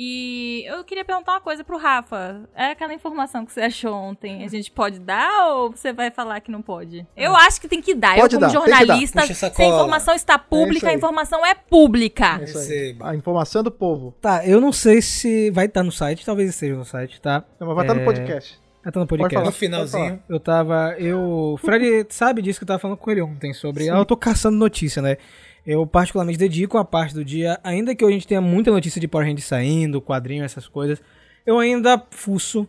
[0.00, 2.48] E eu queria perguntar uma coisa pro Rafa.
[2.54, 6.40] É aquela informação que você achou ontem, a gente pode dar ou você vai falar
[6.40, 7.04] que não pode?
[7.16, 8.14] Eu acho que tem que dar.
[8.14, 8.78] Pode eu, como dar, tem que dar.
[8.78, 10.96] jornalista, se a informação está É pública, a aí.
[10.96, 12.40] informação é pública.
[12.40, 12.94] É.
[13.00, 14.14] A informação é do povo.
[14.20, 17.42] Tá, eu não sei se vai estar no site, talvez esteja no site, tá?
[17.58, 18.60] Não, mas vai estar É, no podcast.
[18.84, 19.34] Vai estar no Pode podcast.
[19.34, 19.46] falar.
[19.46, 20.22] No finalzinho.
[20.28, 20.94] Eu tava.
[20.98, 21.20] Eu.
[21.20, 23.90] O Fred sabe disso que eu tava falando com ele ontem sobre.
[23.90, 25.16] Ah, eu tô caçando notícia, né?
[25.68, 28.98] Eu particularmente dedico a parte do dia, ainda que hoje a gente tenha muita notícia
[28.98, 30.98] de Power Rangers saindo, quadrinho, essas coisas,
[31.44, 32.66] eu ainda fuço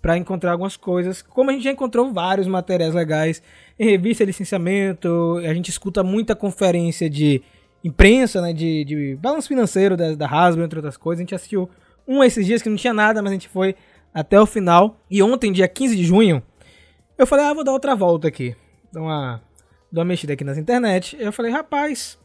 [0.00, 1.20] pra encontrar algumas coisas.
[1.20, 3.42] Como a gente já encontrou vários materiais legais
[3.78, 7.42] em revista, licenciamento, a gente escuta muita conferência de
[7.84, 8.54] imprensa, né?
[8.54, 11.20] De, de balanço financeiro da, da Hasbro, entre outras coisas.
[11.20, 11.68] A gente assistiu
[12.06, 13.74] um esses dias que não tinha nada, mas a gente foi
[14.14, 14.98] até o final.
[15.10, 16.42] E ontem, dia 15 de junho,
[17.18, 18.56] eu falei, ah, vou dar outra volta aqui.
[18.90, 19.42] Dar uma,
[19.92, 21.14] dar uma mexida aqui nas internet.
[21.20, 22.16] Eu falei, rapaz,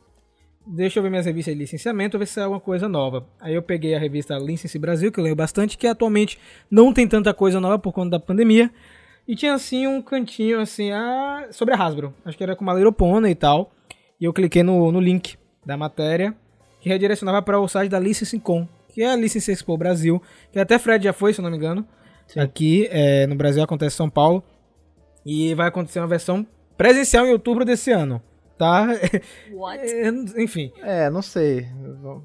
[0.66, 3.26] deixa eu ver minhas revistas de licenciamento, ver se é alguma coisa nova.
[3.39, 6.39] Aí eu peguei a revista License Brasil, que eu leio bastante, que atualmente
[6.70, 8.72] não tem tanta coisa nova por conta da pandemia.
[9.28, 12.14] E tinha assim um cantinho assim, ah, sobre a Hasbro.
[12.26, 13.72] Acho que era com uma Pony e tal.
[14.20, 16.36] E eu cliquei no, no link da matéria,
[16.82, 20.59] que redirecionava para o site da License Com, que é a License Expo Brasil, que
[20.59, 21.88] até Fred já foi, se eu não me engano.
[22.38, 24.43] Aqui é, no Brasil acontece em São Paulo.
[25.26, 26.45] E vai acontecer uma versão
[26.78, 28.22] presencial em outubro desse ano,
[28.64, 28.88] tá?
[29.51, 29.84] What?
[29.84, 30.72] É, Enfim.
[30.82, 31.68] É, não sei.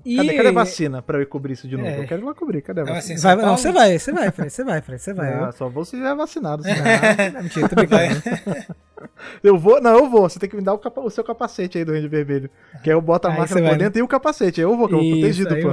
[0.05, 1.89] E- Cadê, cadê a vacina pra eu ir cobrir isso de novo?
[1.89, 1.99] É.
[2.01, 2.62] Eu quero ir lá cobrir.
[2.62, 3.14] Cadê a Não, vacina?
[3.14, 5.32] assim, Vai, não, você vai, você vai, Fred, você vai, Fred, você vai.
[5.34, 6.62] Ah, só vou se já vacinado.
[6.64, 8.22] senão- Eu- Não, mentira, tô brincando.
[9.45, 10.28] Eu vou, não, eu vou.
[10.28, 12.51] Você tem que me dar o, capa- o seu capacete aí do Ranger Vermelho.
[12.82, 14.61] Que aí eu boto a Aí máscara por dentro e o capacete.
[14.61, 15.68] Aí eu vou, que eu Isso, protegido, pô.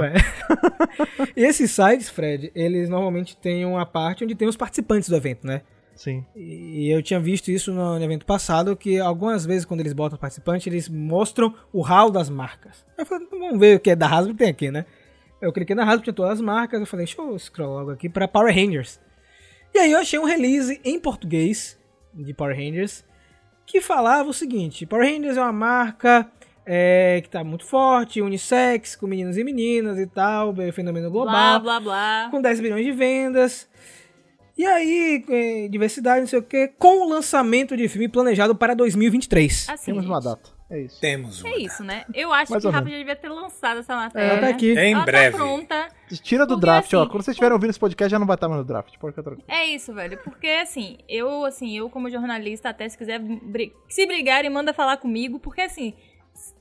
[1.36, 5.44] e esses sites, Fred, eles normalmente têm uma parte onde tem os participantes do evento,
[5.44, 5.62] né?
[5.96, 6.24] Sim.
[6.36, 10.68] E eu tinha visto isso no evento passado, que algumas vezes quando eles botam participante,
[10.68, 12.84] eles mostram o hall das marcas.
[12.96, 14.84] Eu falei, "Então vamos ver o que é da Hasbro tem aqui, né?
[15.40, 18.08] Eu cliquei na Hasbro, tinha todas as marcas, eu falei, deixa eu scroll logo aqui
[18.08, 19.00] para Power Rangers.
[19.74, 21.78] E aí eu achei um release em português
[22.14, 23.04] de Power Rangers
[23.66, 26.30] que falava o seguinte, Power Rangers é uma marca
[26.64, 31.80] é, que tá muito forte, unissex, com meninos e meninas e tal, fenômeno global Blá,
[31.80, 32.28] blá, blá.
[32.30, 33.68] com 10 bilhões de vendas.
[34.56, 38.74] E aí, eh, diversidade, não sei o que, com o lançamento de filme planejado para
[38.74, 39.68] 2023.
[39.68, 40.56] Assim, Temos uma gente, data.
[40.70, 41.00] É isso.
[41.00, 41.54] Temos uma.
[41.54, 42.04] É isso, né?
[42.14, 42.98] Eu acho Mais que ou o Rafa menos.
[42.98, 44.26] já devia ter lançado essa matéria.
[44.32, 44.72] Ela tá aqui.
[44.72, 45.30] Em Ela breve.
[45.32, 45.88] tá pronta.
[46.22, 47.02] Tira do Porque, draft, ó.
[47.02, 48.96] assim, Quando vocês estiverem ouvindo esse podcast, já não vai estar mais no draft.
[48.98, 49.46] Pode ficar tranquilo.
[49.48, 50.18] É isso, velho.
[50.24, 53.20] Porque assim, eu, assim, eu como jornalista, até se quiser
[53.88, 55.94] se brigarem, manda falar comigo, porque assim,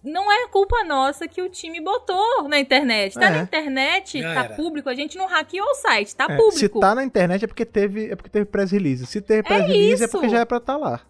[0.03, 3.13] não é culpa nossa que o time botou na internet.
[3.15, 3.29] Tá É.
[3.29, 4.53] na internet, Já tá era.
[4.55, 6.51] público, a gente não hackeou o site, tá É, público.
[6.59, 9.05] se tá na internet é porque teve, é porque teve press release.
[9.05, 10.09] Se teve press release é isso.
[10.11, 11.01] porque já é pra estar lá.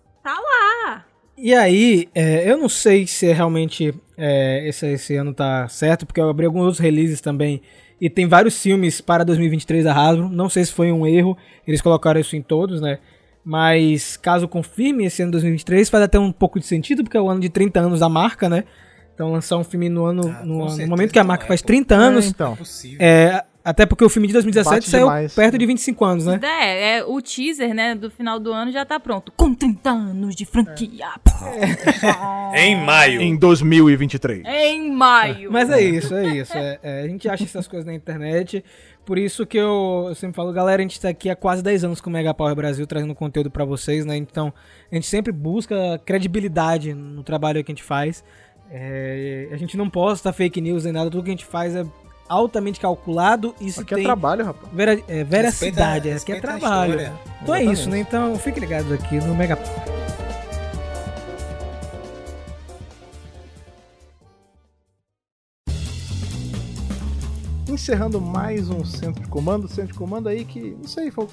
[1.37, 6.05] E aí, é, eu não sei se é realmente é, esse, esse ano tá certo,
[6.05, 7.61] porque eu abri alguns outros releases também.
[7.99, 10.29] E tem vários filmes para 2023 da Hasbro.
[10.29, 11.37] Não sei se foi um erro,
[11.67, 12.99] eles colocaram isso em todos, né?
[13.45, 17.29] Mas caso confirme esse ano 2023, faz até um pouco de sentido, porque é o
[17.29, 18.63] ano de 30 anos da marca, né?
[19.13, 21.61] Então lançar um filme no ano, Ah, no, no momento que a marca é, faz
[21.61, 21.67] pô.
[21.67, 22.25] 30 anos.
[22.25, 22.53] É, então.
[22.53, 22.97] É possível.
[22.99, 25.33] É, até porque o filme de 2017 Bate saiu demais.
[25.33, 26.39] perto de 25 anos, né?
[26.43, 29.31] É, é, o teaser, né, do final do ano já tá pronto.
[29.35, 31.07] Com 30 anos de franquia.
[32.53, 33.21] Em maio.
[33.21, 34.43] Em 2023.
[34.45, 35.51] em maio.
[35.51, 36.55] Mas é isso, é isso.
[36.55, 38.63] É, é, a gente acha essas coisas na internet.
[39.05, 41.83] Por isso que eu, eu sempre falo, galera, a gente tá aqui há quase 10
[41.83, 44.17] anos com o Mega Power Brasil trazendo conteúdo pra vocês, né?
[44.17, 44.51] Então,
[44.91, 48.23] a gente sempre busca credibilidade no trabalho que a gente faz.
[48.71, 51.85] É, a gente não posta fake news nem nada, tudo que a gente faz é
[52.27, 54.73] altamente calculado e se Aqui é tem trabalho, rapaz.
[54.73, 57.11] vera, é, veracidade, Respeita- aqui é respeita a trabalho.
[57.43, 57.99] Então é isso, né?
[57.99, 60.04] Então fiquem ligados aqui no Mega Power.
[67.75, 71.27] Encerrando mais um centro de comando, centro de comando aí que, não sei, foi,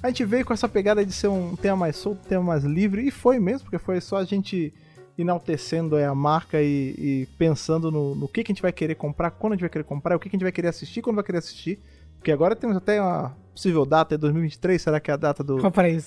[0.00, 2.62] a gente veio com essa pegada de ser um tema mais solto, um tema mais
[2.62, 4.72] livre, e foi mesmo, porque foi só a gente
[5.18, 8.94] enaltecendo aí a marca e, e pensando no, no que, que a gente vai querer
[8.94, 11.02] comprar, quando a gente vai querer comprar, o que, que a gente vai querer assistir,
[11.02, 11.80] quando vai querer assistir.
[12.16, 15.56] Porque agora temos até uma possível data, é 2023, será que é a data do,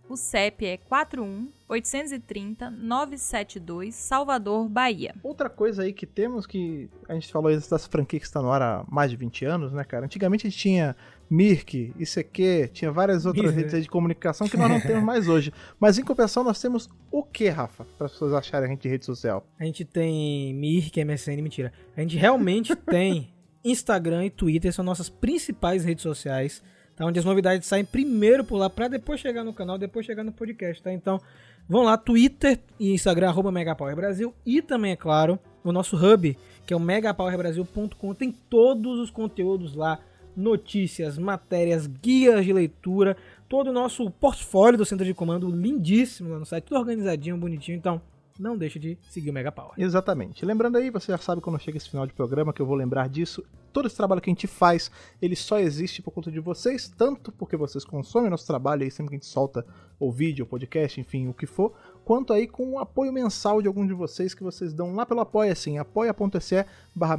[0.08, 5.16] O CEP é 41 830 972, Salvador, Bahia.
[5.24, 6.89] Outra coisa aí que temos que.
[7.10, 9.74] A gente falou aí das franquias que está no ar há mais de 20 anos,
[9.74, 10.06] né, cara?
[10.06, 10.95] Antigamente a gente tinha
[11.28, 15.28] Mirk, ICQ, tinha várias outras Isso, redes aí de comunicação que nós não temos mais
[15.28, 15.51] hoje.
[15.80, 17.86] Mas em compensação nós temos o que, Rafa?
[17.97, 19.43] Para as pessoas acharem a gente de rede social.
[19.60, 21.74] A gente tem Mirk, MSN, mentira.
[21.97, 23.34] A gente realmente tem
[23.64, 26.62] Instagram e Twitter, são nossas principais redes sociais,
[26.96, 27.06] tá?
[27.06, 30.32] Onde as novidades saem primeiro por lá, pra depois chegar no canal, depois chegar no
[30.32, 30.91] podcast, tá?
[30.91, 31.20] Então,
[31.68, 36.38] vão lá, Twitter e Instagram, arroba Megapower Brasil, e também, é claro, o nosso hub,
[36.66, 40.00] que é o megapowerbrasil.com, tem todos os conteúdos lá,
[40.36, 43.16] notícias, matérias, guias de leitura,
[43.48, 47.78] todo o nosso portfólio do centro de comando lindíssimo lá no site, tudo organizadinho, bonitinho,
[47.78, 48.01] então
[48.39, 49.74] não deixe de seguir o Mega Power.
[49.78, 50.45] Exatamente.
[50.45, 53.07] Lembrando aí, você já sabe quando chega esse final de programa que eu vou lembrar
[53.07, 53.43] disso.
[53.71, 54.91] Todo esse trabalho que a gente faz,
[55.21, 59.09] ele só existe por conta de vocês, tanto porque vocês consomem nosso trabalho aí sempre
[59.09, 59.66] que a gente solta
[59.99, 63.67] o vídeo, o podcast, enfim, o que for, quanto aí com o apoio mensal de
[63.67, 67.17] alguns de vocês que vocês dão lá pelo apoia assim, apoia.se barra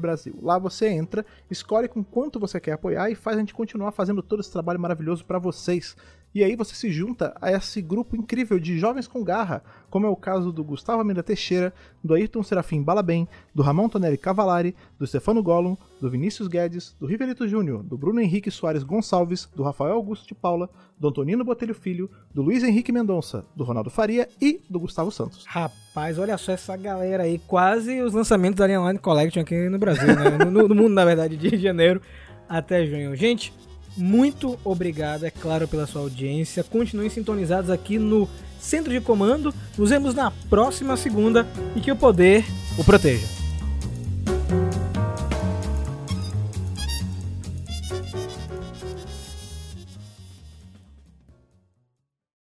[0.00, 0.34] Brasil.
[0.42, 4.22] Lá você entra, escolhe com quanto você quer apoiar e faz a gente continuar fazendo
[4.22, 5.96] todo esse trabalho maravilhoso para vocês.
[6.36, 10.08] E aí você se junta a esse grupo incrível de jovens com garra, como é
[10.10, 11.72] o caso do Gustavo Amenda Teixeira,
[12.04, 17.06] do Ayrton Serafim Balabem, do Ramon Tonelli Cavalari, do Stefano Gollum, do Vinícius Guedes, do
[17.06, 20.68] Rivelito Júnior, do Bruno Henrique Soares Gonçalves, do Rafael Augusto de Paula,
[21.00, 25.46] do Antonino Botelho Filho, do Luiz Henrique Mendonça, do Ronaldo Faria e do Gustavo Santos.
[25.46, 29.78] Rapaz, olha só essa galera aí, quase os lançamentos da Linha Line Collection aqui no
[29.78, 30.44] Brasil, né?
[30.44, 32.02] No, no mundo, na verdade, de janeiro
[32.46, 33.16] até junho.
[33.16, 33.54] Gente,
[33.96, 36.62] muito obrigado, é claro, pela sua audiência.
[36.62, 38.28] Continuem sintonizados aqui no
[38.60, 39.54] Centro de Comando.
[39.76, 42.44] Nos vemos na próxima segunda e que o poder
[42.78, 43.26] o proteja.